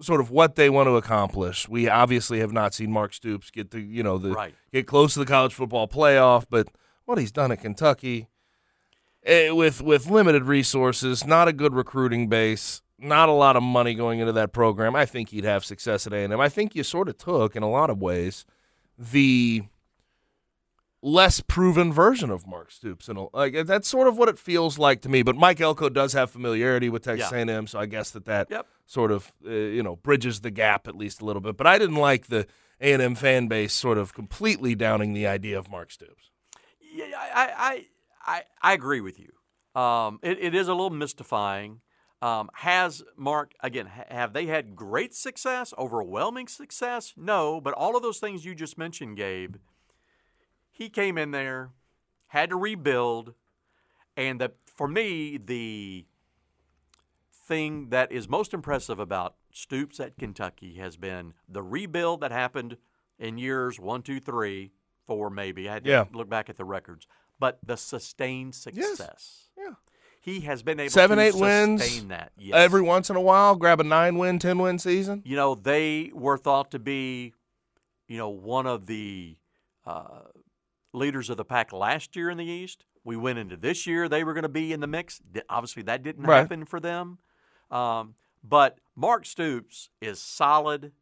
sort 0.00 0.20
of 0.20 0.30
what 0.30 0.56
they 0.56 0.68
want 0.70 0.86
to 0.88 0.96
accomplish, 0.96 1.68
we 1.68 1.88
obviously 1.88 2.40
have 2.40 2.52
not 2.52 2.74
seen 2.74 2.90
Mark 2.90 3.12
Stoops 3.12 3.50
get 3.50 3.70
the 3.70 3.80
you 3.80 4.02
know 4.02 4.18
the 4.18 4.30
Right. 4.32 4.54
get 4.72 4.86
close 4.86 5.14
to 5.14 5.20
the 5.20 5.26
college 5.26 5.54
football 5.54 5.86
playoff, 5.88 6.46
but 6.48 6.68
what 7.04 7.18
he's 7.18 7.32
done 7.32 7.52
at 7.52 7.60
Kentucky 7.60 8.28
eh, 9.24 9.50
with 9.50 9.82
with 9.82 10.08
limited 10.08 10.44
resources, 10.44 11.26
not 11.26 11.48
a 11.48 11.52
good 11.52 11.74
recruiting 11.74 12.28
base, 12.28 12.82
not 12.98 13.28
a 13.28 13.32
lot 13.32 13.56
of 13.56 13.62
money 13.62 13.94
going 13.94 14.18
into 14.20 14.32
that 14.32 14.52
program. 14.52 14.94
I 14.96 15.04
think 15.06 15.28
he'd 15.30 15.44
have 15.44 15.64
success 15.64 16.06
at 16.06 16.12
A&M. 16.12 16.40
I 16.40 16.48
think 16.48 16.74
you 16.74 16.82
sort 16.82 17.08
of 17.08 17.18
took 17.18 17.54
in 17.56 17.62
a 17.62 17.70
lot 17.70 17.90
of 17.90 18.00
ways 18.00 18.44
the 18.98 19.62
less 21.02 21.40
proven 21.40 21.92
version 21.92 22.30
of 22.30 22.46
Mark 22.46 22.70
Stoops, 22.70 23.08
and 23.08 23.18
like 23.32 23.66
that's 23.66 23.88
sort 23.88 24.06
of 24.08 24.16
what 24.16 24.28
it 24.28 24.38
feels 24.38 24.78
like 24.78 25.00
to 25.02 25.08
me. 25.08 25.22
But 25.22 25.36
Mike 25.36 25.60
Elko 25.60 25.88
does 25.88 26.12
have 26.12 26.30
familiarity 26.30 26.88
with 26.88 27.02
Texas 27.02 27.30
Yeah. 27.32 27.38
A&M, 27.38 27.66
so 27.66 27.78
I 27.80 27.86
guess 27.86 28.10
that 28.12 28.24
that 28.26 28.48
Yep. 28.50 28.66
sort 28.86 29.10
of 29.10 29.32
uh, 29.46 29.50
you 29.50 29.82
know 29.82 29.96
bridges 29.96 30.40
the 30.40 30.50
gap 30.50 30.86
at 30.86 30.96
least 30.96 31.20
a 31.20 31.24
little 31.24 31.42
bit. 31.42 31.56
But 31.56 31.66
I 31.66 31.78
didn't 31.78 31.96
like 31.96 32.26
the 32.28 32.46
A&M 32.80 33.14
fan 33.16 33.48
base 33.48 33.72
sort 33.72 33.98
of 33.98 34.14
completely 34.14 34.74
downing 34.74 35.12
the 35.12 35.26
idea 35.26 35.58
of 35.58 35.68
Mark 35.70 35.90
Stoops. 35.90 36.30
Yeah, 36.94 37.06
I, 37.16 37.52
I, 37.56 37.86
I, 38.26 38.42
I 38.60 38.72
agree 38.74 39.00
with 39.00 39.18
you. 39.18 39.80
Um, 39.80 40.18
it, 40.22 40.38
it 40.40 40.54
is 40.54 40.68
a 40.68 40.72
little 40.72 40.90
mystifying. 40.90 41.80
Um, 42.20 42.50
has 42.54 43.02
Mark 43.16 43.52
again? 43.60 43.86
ha- 43.86 44.04
Have 44.08 44.32
they 44.34 44.46
had 44.46 44.76
great 44.76 45.14
success, 45.14 45.72
overwhelming 45.78 46.46
success? 46.46 47.14
No, 47.16 47.60
but 47.60 47.74
all 47.74 47.96
of 47.96 48.02
those 48.02 48.18
things 48.18 48.44
you 48.44 48.54
just 48.54 48.76
mentioned, 48.78 49.16
Gabe. 49.16 49.56
He 50.74 50.88
came 50.88 51.18
in 51.18 51.30
there, 51.30 51.70
had 52.28 52.48
to 52.50 52.56
rebuild, 52.56 53.34
and 54.16 54.40
the, 54.40 54.52
for 54.64 54.88
me, 54.88 55.36
the 55.36 56.06
thing 57.46 57.90
that 57.90 58.10
is 58.10 58.28
most 58.28 58.54
impressive 58.54 58.98
about 58.98 59.34
Stoops 59.52 60.00
at 60.00 60.16
Kentucky 60.16 60.74
has 60.76 60.96
been 60.96 61.34
the 61.46 61.62
rebuild 61.62 62.22
that 62.22 62.32
happened 62.32 62.78
in 63.18 63.36
years 63.36 63.78
one, 63.78 64.00
two, 64.02 64.18
three, 64.18 64.72
four, 65.06 65.28
maybe. 65.28 65.68
I 65.68 65.74
had 65.74 65.84
to 65.84 65.90
Yeah. 65.90 66.04
look 66.12 66.30
back 66.30 66.48
at 66.48 66.56
the 66.56 66.64
records, 66.64 67.06
but 67.38 67.58
the 67.62 67.76
sustained 67.76 68.54
success. 68.54 69.50
Yeah. 69.58 69.74
He 70.22 70.40
has 70.40 70.62
been 70.62 70.80
able 70.80 70.90
Seven, 70.90 71.18
to 71.18 71.24
eight 71.24 71.32
sustain 71.32 71.76
wins 71.78 72.04
that. 72.08 72.32
Yes. 72.38 72.54
every 72.56 72.80
once 72.80 73.10
in 73.10 73.16
a 73.16 73.20
while. 73.20 73.56
Grab 73.56 73.80
a 73.80 73.84
nine 73.84 74.16
win, 74.16 74.38
ten 74.38 74.58
win 74.58 74.78
season. 74.78 75.20
you 75.26 75.36
know, 75.36 75.54
they 75.54 76.10
were 76.14 76.38
thought 76.38 76.70
to 76.70 76.78
be, 76.78 77.34
you 78.08 78.16
know, 78.16 78.30
one 78.30 78.66
of 78.66 78.86
the 78.86 79.36
uh, 79.84 80.20
leaders 80.92 81.30
of 81.30 81.36
the 81.36 81.44
pack 81.44 81.72
last 81.72 82.14
year 82.16 82.30
in 82.30 82.38
the 82.38 82.44
East. 82.44 82.84
We 83.04 83.16
went 83.16 83.38
into 83.38 83.56
this 83.56 83.86
year; 83.86 84.08
they 84.08 84.22
were 84.24 84.32
going 84.34 84.42
to 84.42 84.48
be 84.48 84.72
in 84.72 84.80
the 84.80 84.86
mix. 84.86 85.20
Obviously, 85.48 85.82
that 85.84 86.02
didn't 86.02 86.24
Right. 86.24 86.38
happen 86.38 86.64
for 86.64 86.78
them. 86.80 87.18
Um, 87.70 88.14
but 88.44 88.78
Mark 88.94 89.24
Stoops 89.26 89.88
is 90.00 90.20
solid. 90.20 90.92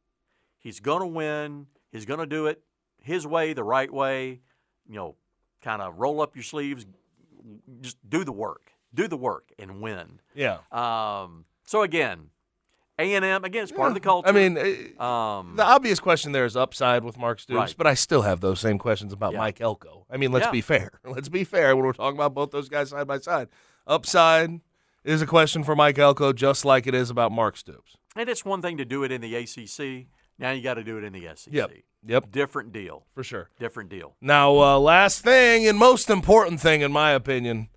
He's 0.59 0.81
going 0.81 1.01
to 1.01 1.07
win. 1.07 1.67
He's 1.91 2.05
going 2.07 2.21
to 2.21 2.27
do 2.27 2.47
it 2.47 2.63
his 3.03 3.27
way, 3.27 3.53
the 3.53 3.65
right 3.65 3.93
way. 3.93 4.41
You 4.89 4.95
know, 4.97 5.17
kind 5.63 5.83
of 5.83 5.99
roll 5.99 6.21
up 6.23 6.35
your 6.37 6.43
sleeves, 6.43 6.87
just 7.81 7.97
do 8.09 8.25
the 8.25 8.33
work, 8.33 8.73
do 8.95 9.09
the 9.09 9.17
work, 9.17 9.53
and 9.59 9.81
win. 9.83 10.21
Yeah. 10.35 10.59
Um, 10.73 11.45
so 11.65 11.83
again, 11.83 12.31
A 13.01 13.15
and 13.15 13.25
M 13.25 13.45
again, 13.45 13.63
it's 13.63 13.73
part 13.73 13.89
of 13.89 13.95
the 13.95 14.01
culture. 14.01 14.29
I 14.29 14.33
mean, 14.33 14.57
um, 15.01 15.55
the 15.57 15.65
obvious 15.65 15.99
question 16.01 16.33
there 16.33 16.45
is 16.45 16.57
upside 16.57 17.03
with 17.05 17.17
Mark 17.19 17.41
Stoops, 17.41 17.57
Right. 17.57 17.75
but 17.77 17.87
I 17.87 17.95
still 17.95 18.23
have 18.23 18.41
those 18.41 18.61
same 18.61 18.79
questions 18.79 19.13
about 19.13 19.33
Yeah. 19.33 19.39
Mike 19.39 19.61
Elko. 19.61 20.07
I 20.11 20.17
mean, 20.17 20.33
let's 20.33 20.47
Yeah. 20.47 20.53
be 20.53 20.61
fair. 20.61 20.91
Let's 21.05 21.29
be 21.29 21.45
fair 21.45 21.75
when 21.75 21.85
we're 21.85 21.93
talking 21.93 22.17
about 22.19 22.35
both 22.35 22.51
those 22.51 22.69
guys 22.69 22.91
side 22.91 23.07
by 23.07 23.19
side. 23.19 23.49
Upside 23.87 24.61
is 25.05 25.23
a 25.23 25.27
question 25.27 25.65
for 25.65 25.75
Mike 25.75 25.99
Elko, 25.99 26.33
just 26.33 26.65
like 26.65 26.87
it 26.87 26.95
is 26.95 27.11
about 27.11 27.33
Mark 27.33 27.57
Stoops. 27.57 27.97
and 28.17 28.29
it's 28.29 28.45
one 28.45 28.61
thing 28.61 28.77
to 28.77 28.85
do 28.85 29.03
it 29.05 29.13
in 29.13 29.21
the 29.21 29.35
ACC. 29.37 30.07
Now 30.39 30.51
you 30.51 30.63
got 30.63 30.75
to 30.75 30.85
do 30.85 30.99
it 30.99 31.05
in 31.05 31.13
the 31.13 31.27
SEC. 31.29 31.53
Yep. 31.55 31.71
Yep. 32.07 32.31
Different 32.33 32.73
deal. 32.73 33.05
For 33.15 33.23
sure. 33.23 33.51
Different 33.59 33.89
deal. 33.91 34.17
Now, 34.21 34.57
uh, 34.59 34.79
last 34.79 35.23
thing 35.23 35.67
and 35.67 35.79
most 35.79 36.09
important 36.11 36.61
thing, 36.61 36.81
in 36.81 36.91
my 36.93 37.13
opinion, 37.13 37.69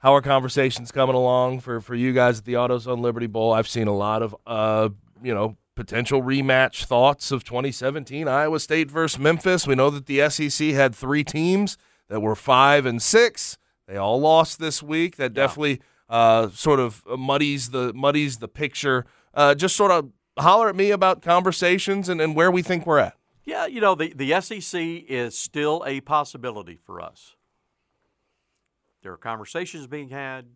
how 0.00 0.14
are 0.14 0.22
conversations 0.22 0.90
coming 0.90 1.14
along 1.14 1.60
for, 1.60 1.80
for 1.80 1.94
you 1.94 2.12
guys 2.12 2.38
at 2.38 2.44
the 2.46 2.54
AutoZone 2.54 3.00
Liberty 3.00 3.26
Bowl? 3.26 3.52
I've 3.52 3.68
seen 3.68 3.86
a 3.86 3.94
lot 3.94 4.22
of, 4.22 4.34
uh, 4.46 4.88
you 5.22 5.34
know, 5.34 5.56
potential 5.76 6.22
rematch 6.22 6.84
thoughts 6.84 7.30
of 7.30 7.44
2017 7.44 8.26
Iowa 8.26 8.60
State 8.60 8.90
versus 8.90 9.18
Memphis. 9.18 9.66
We 9.66 9.74
know 9.74 9.90
that 9.90 10.06
the 10.06 10.28
SEC 10.28 10.68
had 10.70 10.94
three 10.94 11.22
teams 11.22 11.76
that 12.08 12.20
were 12.20 12.34
five 12.34 12.86
and 12.86 13.00
six. 13.00 13.58
They 13.86 13.96
all 13.96 14.20
lost 14.20 14.58
this 14.58 14.82
week. 14.82 15.16
That 15.16 15.34
definitely 15.34 15.80
uh, 16.08 16.48
sort 16.50 16.80
of 16.80 17.02
muddies 17.06 17.70
the 17.70 17.92
muddies 17.94 18.38
the 18.38 18.48
picture. 18.48 19.04
Uh, 19.34 19.54
just 19.54 19.76
sort 19.76 19.90
of 19.90 20.10
holler 20.38 20.68
at 20.68 20.76
me 20.76 20.90
about 20.90 21.22
conversations 21.22 22.08
and, 22.08 22.20
and 22.20 22.34
where 22.34 22.50
we 22.50 22.62
think 22.62 22.86
we're 22.86 22.98
at. 22.98 23.16
Yeah, 23.44 23.66
you 23.66 23.80
know, 23.80 23.94
the, 23.94 24.12
the 24.14 24.40
SEC 24.40 24.80
is 24.80 25.36
still 25.36 25.82
a 25.86 26.00
possibility 26.00 26.78
for 26.84 27.00
us. 27.00 27.36
There 29.02 29.12
are 29.12 29.16
conversations 29.16 29.86
being 29.86 30.10
had. 30.10 30.46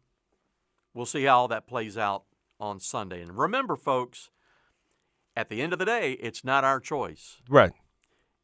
We'll 0.93 1.07
see 1.07 1.25
how 1.25 1.41
all 1.41 1.49
that 1.49 1.67
plays 1.67 1.99
out 1.99 2.25
on 2.61 2.79
Sunday. 2.81 3.23
And 3.23 3.37
remember, 3.37 3.77
folks, 3.77 4.31
at 5.37 5.49
the 5.49 5.61
end 5.61 5.73
of 5.73 5.79
the 5.79 5.85
day, 5.85 6.13
it's 6.13 6.45
not 6.45 6.65
our 6.65 6.81
choice. 6.81 7.41
Right. 7.49 7.73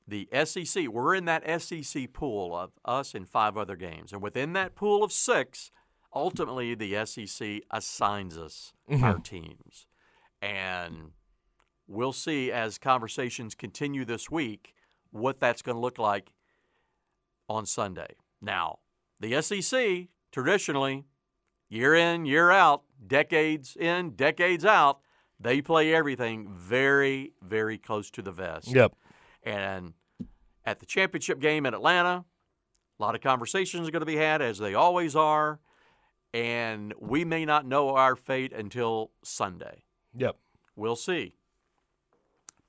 The 0.09 0.29
SEC, 0.45 0.89
we're 0.89 1.15
in 1.15 1.27
that 1.27 1.63
SEC 1.63 2.13
pool 2.13 2.57
of 2.57 2.73
us 2.85 3.15
and 3.15 3.29
five 3.29 3.57
other 3.57 3.77
games. 3.77 4.13
And 4.13 4.21
within 4.21 4.55
that 4.55 4.75
pool 4.75 5.05
of 5.05 5.13
six, 5.13 5.71
ultimately 6.13 6.75
the 6.75 7.05
SEC 7.07 7.63
assigns 7.71 8.37
us 8.37 8.73
mm-hmm. 8.91 9.05
our 9.05 9.19
teams. 9.19 9.87
And 10.43 11.13
we'll 11.87 12.13
see 12.13 12.51
as 12.51 12.79
conversations 12.79 13.55
continue 13.55 14.05
this 14.05 14.31
week 14.31 14.75
what 15.11 15.39
that's 15.39 15.63
going 15.63 15.77
to 15.77 15.81
look 15.81 15.99
like 15.99 16.33
on 17.49 17.67
Sunday. 17.67 18.15
Now, 18.41 18.79
the 19.21 19.41
SEC 19.43 20.09
traditionally, 20.33 21.05
year 21.69 21.95
in, 21.95 22.25
year 22.27 22.51
out, 22.51 22.83
decades 23.07 23.77
in, 23.77 24.11
decades 24.11 24.65
out, 24.65 25.01
they 25.39 25.63
play 25.63 25.95
everything 25.95 26.49
very, 26.53 27.33
very 27.43 27.79
close 27.79 28.11
to 28.11 28.23
the 28.23 28.33
vest. 28.33 28.69
Yep. 28.69 28.93
And 29.43 29.95
at 30.65 30.81
the 30.81 30.87
championship 30.87 31.41
game 31.41 31.65
in 31.67 31.75
Atlanta, 31.75 32.25
a 32.99 33.03
lot 33.03 33.15
of 33.15 33.23
conversations 33.23 33.89
are 33.89 33.91
going 33.91 34.01
to 34.01 34.07
be 34.07 34.17
had, 34.17 34.43
as 34.43 34.59
they 34.59 34.75
always 34.75 35.17
are. 35.17 35.61
And 36.35 36.93
we 36.99 37.25
may 37.25 37.45
not 37.45 37.67
know 37.67 37.91
our 37.91 38.15
fate 38.15 38.53
until 38.53 39.11
Sunday. 39.25 39.85
Yep. 40.15 40.37
We'll 40.77 40.97
see. 40.97 41.35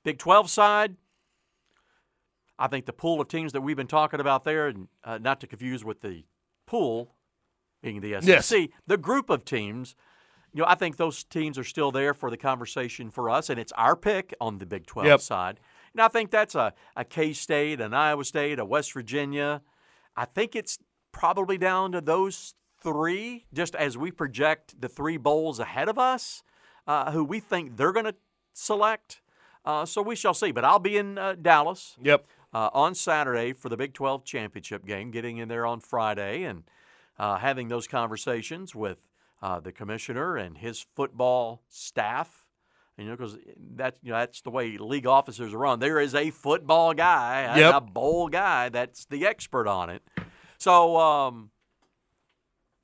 Big 0.04 0.18
12 0.18 0.50
side, 0.50 0.96
I 2.58 2.66
think 2.66 2.86
the 2.86 2.92
pool 2.92 3.20
of 3.20 3.28
teams 3.28 3.52
that 3.52 3.60
we've 3.60 3.76
been 3.76 3.86
talking 3.86 4.20
about 4.20 4.44
there, 4.44 4.68
and 4.68 4.88
uh, 5.04 5.18
not 5.18 5.40
to 5.40 5.46
confuse 5.46 5.84
with 5.84 6.00
the 6.00 6.24
pool 6.72 7.14
being 7.82 8.00
the 8.00 8.12
SEC, 8.20 8.28
Yes. 8.28 8.52
the 8.86 8.96
group 8.96 9.28
of 9.30 9.44
teams, 9.44 9.94
you 10.54 10.62
know, 10.62 10.68
I 10.68 10.74
think 10.74 10.96
those 10.96 11.22
teams 11.24 11.58
are 11.58 11.64
still 11.64 11.90
there 11.92 12.14
for 12.14 12.30
the 12.30 12.36
conversation 12.36 13.10
for 13.10 13.28
us, 13.28 13.50
and 13.50 13.58
it's 13.60 13.72
our 13.72 13.94
pick 13.96 14.34
on 14.40 14.58
the 14.58 14.66
Big 14.66 14.86
12 14.86 15.06
Yep. 15.06 15.20
side. 15.20 15.60
And 15.92 16.00
I 16.00 16.08
think 16.08 16.30
that's 16.30 16.54
a, 16.54 16.72
a 16.96 17.04
K 17.04 17.32
State, 17.34 17.80
an 17.80 17.92
Iowa 17.92 18.24
State, 18.24 18.58
a 18.58 18.64
West 18.64 18.92
Virginia. 18.94 19.60
I 20.16 20.24
think 20.24 20.56
it's 20.56 20.78
probably 21.12 21.58
down 21.58 21.92
to 21.92 22.00
those 22.00 22.54
three, 22.82 23.44
just 23.52 23.74
as 23.74 23.98
we 23.98 24.10
project 24.10 24.80
the 24.80 24.88
three 24.88 25.16
bowls 25.18 25.58
ahead 25.58 25.88
of 25.88 25.98
us, 25.98 26.42
uh, 26.86 27.10
who 27.12 27.22
we 27.24 27.40
think 27.40 27.76
they're 27.76 27.92
going 27.92 28.06
to 28.06 28.14
select. 28.54 29.20
Uh, 29.64 29.84
so 29.84 30.00
we 30.02 30.16
shall 30.16 30.34
see. 30.34 30.50
But 30.52 30.64
I'll 30.64 30.78
be 30.78 30.96
in 30.96 31.18
uh, 31.18 31.34
Dallas 31.40 31.96
Yep. 32.02 32.26
Uh, 32.52 32.70
on 32.72 32.94
Saturday 32.94 33.52
for 33.52 33.68
the 33.68 33.76
Big 33.76 33.94
12 33.94 34.24
championship 34.24 34.84
game, 34.86 35.10
getting 35.10 35.38
in 35.38 35.48
there 35.48 35.64
on 35.66 35.80
Friday 35.80 36.42
and 36.44 36.64
uh, 37.18 37.38
having 37.38 37.68
those 37.68 37.86
conversations 37.86 38.74
with 38.74 38.98
uh, 39.42 39.58
the 39.60 39.72
commissioner 39.72 40.36
and 40.36 40.58
his 40.58 40.84
football 40.94 41.62
staff. 41.68 42.46
You 42.98 43.06
know, 43.06 43.12
because 43.16 43.38
that's 43.74 43.98
you 44.02 44.12
know 44.12 44.18
that's 44.18 44.42
the 44.42 44.50
way 44.50 44.76
league 44.76 45.06
officers 45.06 45.54
are 45.54 45.58
run. 45.58 45.78
There 45.80 45.98
is 45.98 46.14
a 46.14 46.30
football 46.30 46.92
guy, 46.92 47.58
Yep. 47.58 47.74
a 47.74 47.80
bowl 47.80 48.28
guy 48.28 48.68
that's 48.68 49.06
the 49.06 49.26
expert 49.26 49.66
on 49.66 49.88
it. 49.88 50.02
So, 50.58 50.98
um, 50.98 51.50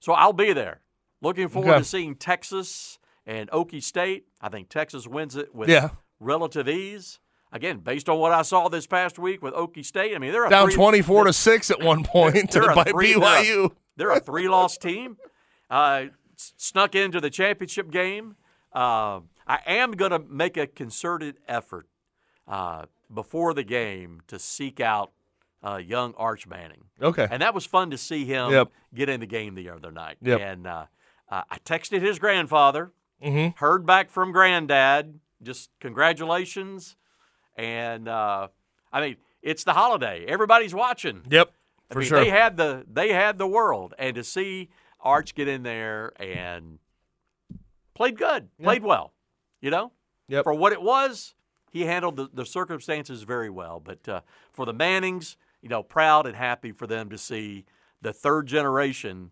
so 0.01 0.13
I'll 0.15 0.33
be 0.33 0.53
there. 0.55 0.81
Looking 1.21 1.49
forward 1.49 1.73
Okay. 1.73 1.79
to 1.81 1.85
seeing 1.85 2.15
Texas 2.17 2.99
and 3.27 3.51
Okie 3.51 3.83
State. 3.83 4.27
I 4.41 4.49
think 4.49 4.71
Texas 4.71 5.07
wins 5.07 5.37
it 5.37 5.55
with 5.55 5.69
Yeah. 5.69 5.91
relative 6.21 6.69
ease. 6.69 7.21
Again, 7.51 7.79
based 7.79 8.09
on 8.09 8.19
what 8.19 8.33
I 8.33 8.43
saw 8.43 8.69
this 8.69 8.87
past 8.87 9.19
week 9.19 9.43
with 9.43 9.55
Okie 9.55 9.85
State, 9.85 10.15
I 10.15 10.19
mean 10.19 10.33
they're 10.33 10.45
a 10.47 10.51
Down 10.51 10.67
three- 10.69 10.75
24 10.77 11.25
to 11.25 11.33
6 11.33 11.71
at 11.71 11.83
one 11.83 12.05
point 12.05 12.51
they're 12.51 12.71
a 12.71 12.75
by 12.75 12.85
three, 12.85 13.15
BYU. 13.15 13.71
They're 13.97 14.11
a, 14.11 14.17
a 14.19 14.21
three 14.21 14.49
loss 14.49 14.77
team. 14.77 15.17
Uh, 15.71 16.07
snuck 16.37 16.95
into 16.95 17.21
the 17.21 17.31
championship 17.31 17.91
game. 17.91 18.37
Uh, 18.75 19.21
I 19.47 19.61
am 19.67 19.93
going 19.93 20.11
to 20.11 20.19
make 20.19 20.57
a 20.59 20.67
concerted 20.67 21.37
effort 21.49 21.87
uh, 22.47 22.85
before 23.13 23.55
the 23.55 23.65
game 23.65 24.21
to 24.29 24.39
seek 24.39 24.79
out 24.79 25.13
uh, 25.63 25.77
young 25.77 26.15
Arch 26.17 26.47
Manning. 26.47 26.85
Okay. 27.03 27.27
And 27.31 27.41
that 27.43 27.55
was 27.55 27.65
fun 27.67 27.91
to 27.91 27.99
see 27.99 28.25
him 28.27 28.51
Yep. 28.53 28.69
get 28.95 29.09
in 29.09 29.21
the 29.21 29.27
game 29.27 29.55
the 29.55 29.71
other 29.71 29.91
night. 29.91 30.19
Yep. 30.21 30.41
And 30.41 30.67
uh, 30.67 30.85
uh, 31.31 31.43
I 31.51 31.59
texted 31.65 32.03
his 32.03 32.19
grandfather, 32.19 32.93
Mhm. 33.25 33.57
heard 33.57 33.85
back 33.87 34.11
from 34.11 34.31
granddad, 34.33 35.19
just 35.43 35.71
congratulations. 35.81 36.95
And 37.59 38.09
uh, 38.09 38.49
I 38.93 39.01
mean, 39.01 39.17
it's 39.43 39.65
the 39.65 39.75
holiday. 39.75 40.25
Everybody's 40.27 40.73
watching. 40.75 41.23
Yep. 41.29 41.53
I 41.91 41.93
For 41.95 41.99
mean, 42.01 42.09
sure. 42.09 42.21
They 42.25 42.31
had 42.31 42.57
the 42.57 42.87
they 42.91 43.13
had 43.13 43.37
the 43.37 43.47
world, 43.47 43.93
and 43.99 44.15
to 44.15 44.25
see 44.25 44.71
Arch 45.01 45.35
get 45.35 45.49
in 45.49 45.63
there 45.65 46.13
and 46.21 46.79
played 47.95 48.17
good, 48.17 48.49
played 48.63 48.83
well, 48.83 49.13
you 49.61 49.71
know, 49.71 49.93
Yep. 50.29 50.45
for 50.45 50.55
what 50.55 50.73
it 50.73 50.81
was, 50.83 51.35
he 51.71 51.83
handled 51.83 52.17
the, 52.17 52.29
the 52.33 52.47
circumstances 52.47 53.23
very 53.23 53.51
well. 53.51 53.81
But 53.81 54.09
uh, 54.09 54.21
for 54.53 54.65
the 54.67 54.73
Mannings, 54.73 55.37
you 55.63 55.69
know, 55.69 55.83
proud 55.83 56.27
and 56.27 56.37
happy 56.37 56.71
for 56.73 56.87
them 56.87 57.11
to 57.11 57.19
see 57.19 57.65
the 58.01 58.13
third 58.13 58.47
generation 58.47 59.31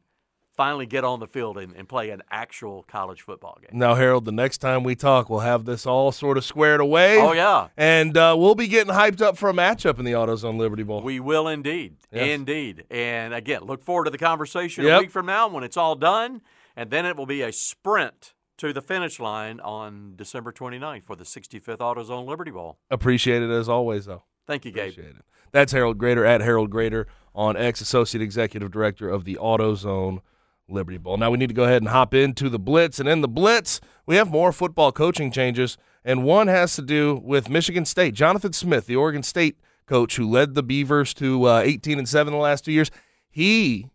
finally 0.57 0.87
get 0.87 1.05
on 1.05 1.21
the 1.21 1.27
field 1.27 1.59
and, 1.59 1.75
and, 1.77 1.89
play 1.89 2.11
an 2.11 2.23
actual 2.31 2.85
college 2.85 3.23
football 3.23 3.59
game. 3.61 3.79
Now, 3.79 3.95
Harold, 3.95 4.25
the 4.25 4.33
next 4.33 4.59
time 4.59 4.83
we 4.83 4.97
talk, 4.97 5.29
we'll 5.29 5.41
have 5.41 5.65
this 5.67 5.87
all 5.87 6.11
sort 6.11 6.39
of 6.39 6.45
squared 6.45 6.81
away. 6.81 7.21
Oh, 7.21 7.33
yeah. 7.33 7.69
And 7.77 8.17
uh, 8.17 8.35
we'll 8.37 8.55
be 8.55 8.67
getting 8.67 8.93
hyped 8.93 9.21
up 9.21 9.37
for 9.37 9.51
a 9.51 9.53
matchup 9.53 9.99
in 9.99 10.05
the 10.05 10.13
AutoZone 10.13 10.59
Liberty 10.59 10.83
Bowl. 10.83 11.03
We 11.03 11.21
will 11.21 11.47
indeed. 11.47 11.97
Yes. 12.11 12.29
Indeed. 12.29 12.85
And 12.91 13.35
again, 13.35 13.65
look 13.65 13.83
forward 13.85 14.07
to 14.07 14.11
the 14.11 14.19
conversation 14.19 14.85
yep. 14.85 14.99
a 14.99 15.01
week 15.03 15.11
from 15.11 15.27
now 15.27 15.49
when 15.49 15.63
it's 15.63 15.77
all 15.77 15.95
done. 15.95 16.41
And 16.75 16.91
then 16.91 17.07
it 17.07 17.17
will 17.17 17.27
be 17.27 17.43
a 17.43 17.53
sprint 17.53 18.35
to 18.59 18.73
the 18.73 18.83
finish 18.83 19.21
line 19.21 19.61
on 19.61 20.15
December 20.17 20.53
29th 20.53 21.05
for 21.05 21.17
the 21.17 21.25
65th 21.25 21.79
AutoZone 21.79 22.27
Liberty 22.27 22.51
Bowl. 22.51 22.79
Appreciate 22.91 23.43
it 23.43 23.51
as 23.51 23.69
always, 23.69 24.07
though. 24.07 24.25
Thank 24.47 24.65
you, 24.65 24.73
Gabe. 24.73 24.93
Appreciate 24.93 25.17
it. 25.17 25.25
That's 25.53 25.73
Harold 25.73 25.99
Graeter 25.99 26.27
at 26.27 26.41
Harold 26.41 26.71
Graeter 26.71 27.07
on 27.35 27.57
X, 27.57 27.81
Associate 27.81 28.23
Executive 28.23 28.71
Director 28.71 29.09
of 29.09 29.25
the 29.25 29.37
AutoZone 29.37 30.21
Liberty 30.69 30.99
Bowl. 30.99 31.17
Now 31.17 31.31
we 31.31 31.39
need 31.39 31.49
to 31.49 31.55
go 31.55 31.65
ahead 31.65 31.83
and 31.83 31.91
hop 31.91 32.15
into 32.15 32.49
the 32.49 32.59
Blitz. 32.59 32.99
And 32.99 33.09
in 33.09 33.21
the 33.21 33.29
Blitz, 33.29 33.81
we 34.05 34.17
have 34.17 34.31
more 34.31 34.53
football 34.53 34.93
coaching 34.93 35.31
changes, 35.31 35.79
and 36.05 36.25
one 36.25 36.49
has 36.49 36.75
to 36.77 36.83
do 36.83 37.21
with 37.25 37.49
Michigan 37.49 37.85
State. 37.85 38.15
Jonathan 38.15 38.53
Smith, 38.53 38.87
the 38.87 38.97
Oregon 38.97 39.23
State 39.23 39.59
coach 39.87 40.17
who 40.17 40.29
led 40.29 40.55
the 40.55 40.63
Beavers 40.63 41.15
to 41.15 41.45
uh, 41.45 41.61
18 41.65 41.99
and 41.99 42.09
7 42.09 42.33
the 42.33 42.39
last 42.39 42.65
two 42.65 42.73
years, 42.73 42.91
he 43.31 43.91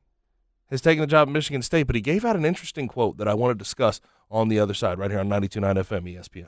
has 0.69 0.82
taken 0.82 1.01
the 1.01 1.07
job 1.07 1.28
at 1.28 1.34
Michigan 1.34 1.61
State, 1.61 1.84
but 1.84 1.95
he 1.95 2.01
gave 2.01 2.24
out 2.24 2.36
an 2.36 2.45
interesting 2.45 2.88
quote 2.88 3.17
that 3.17 3.28
I 3.28 3.34
want 3.34 3.51
to 3.51 3.61
discuss 3.61 3.99
on 4.30 4.47
the 4.47 4.59
other 4.59 4.74
side, 4.74 4.97
right 4.97 5.11
here 5.11 5.19
on 5.19 5.28
92.9 5.28 5.76
FM 5.76 6.15
ESPN. 6.15 6.47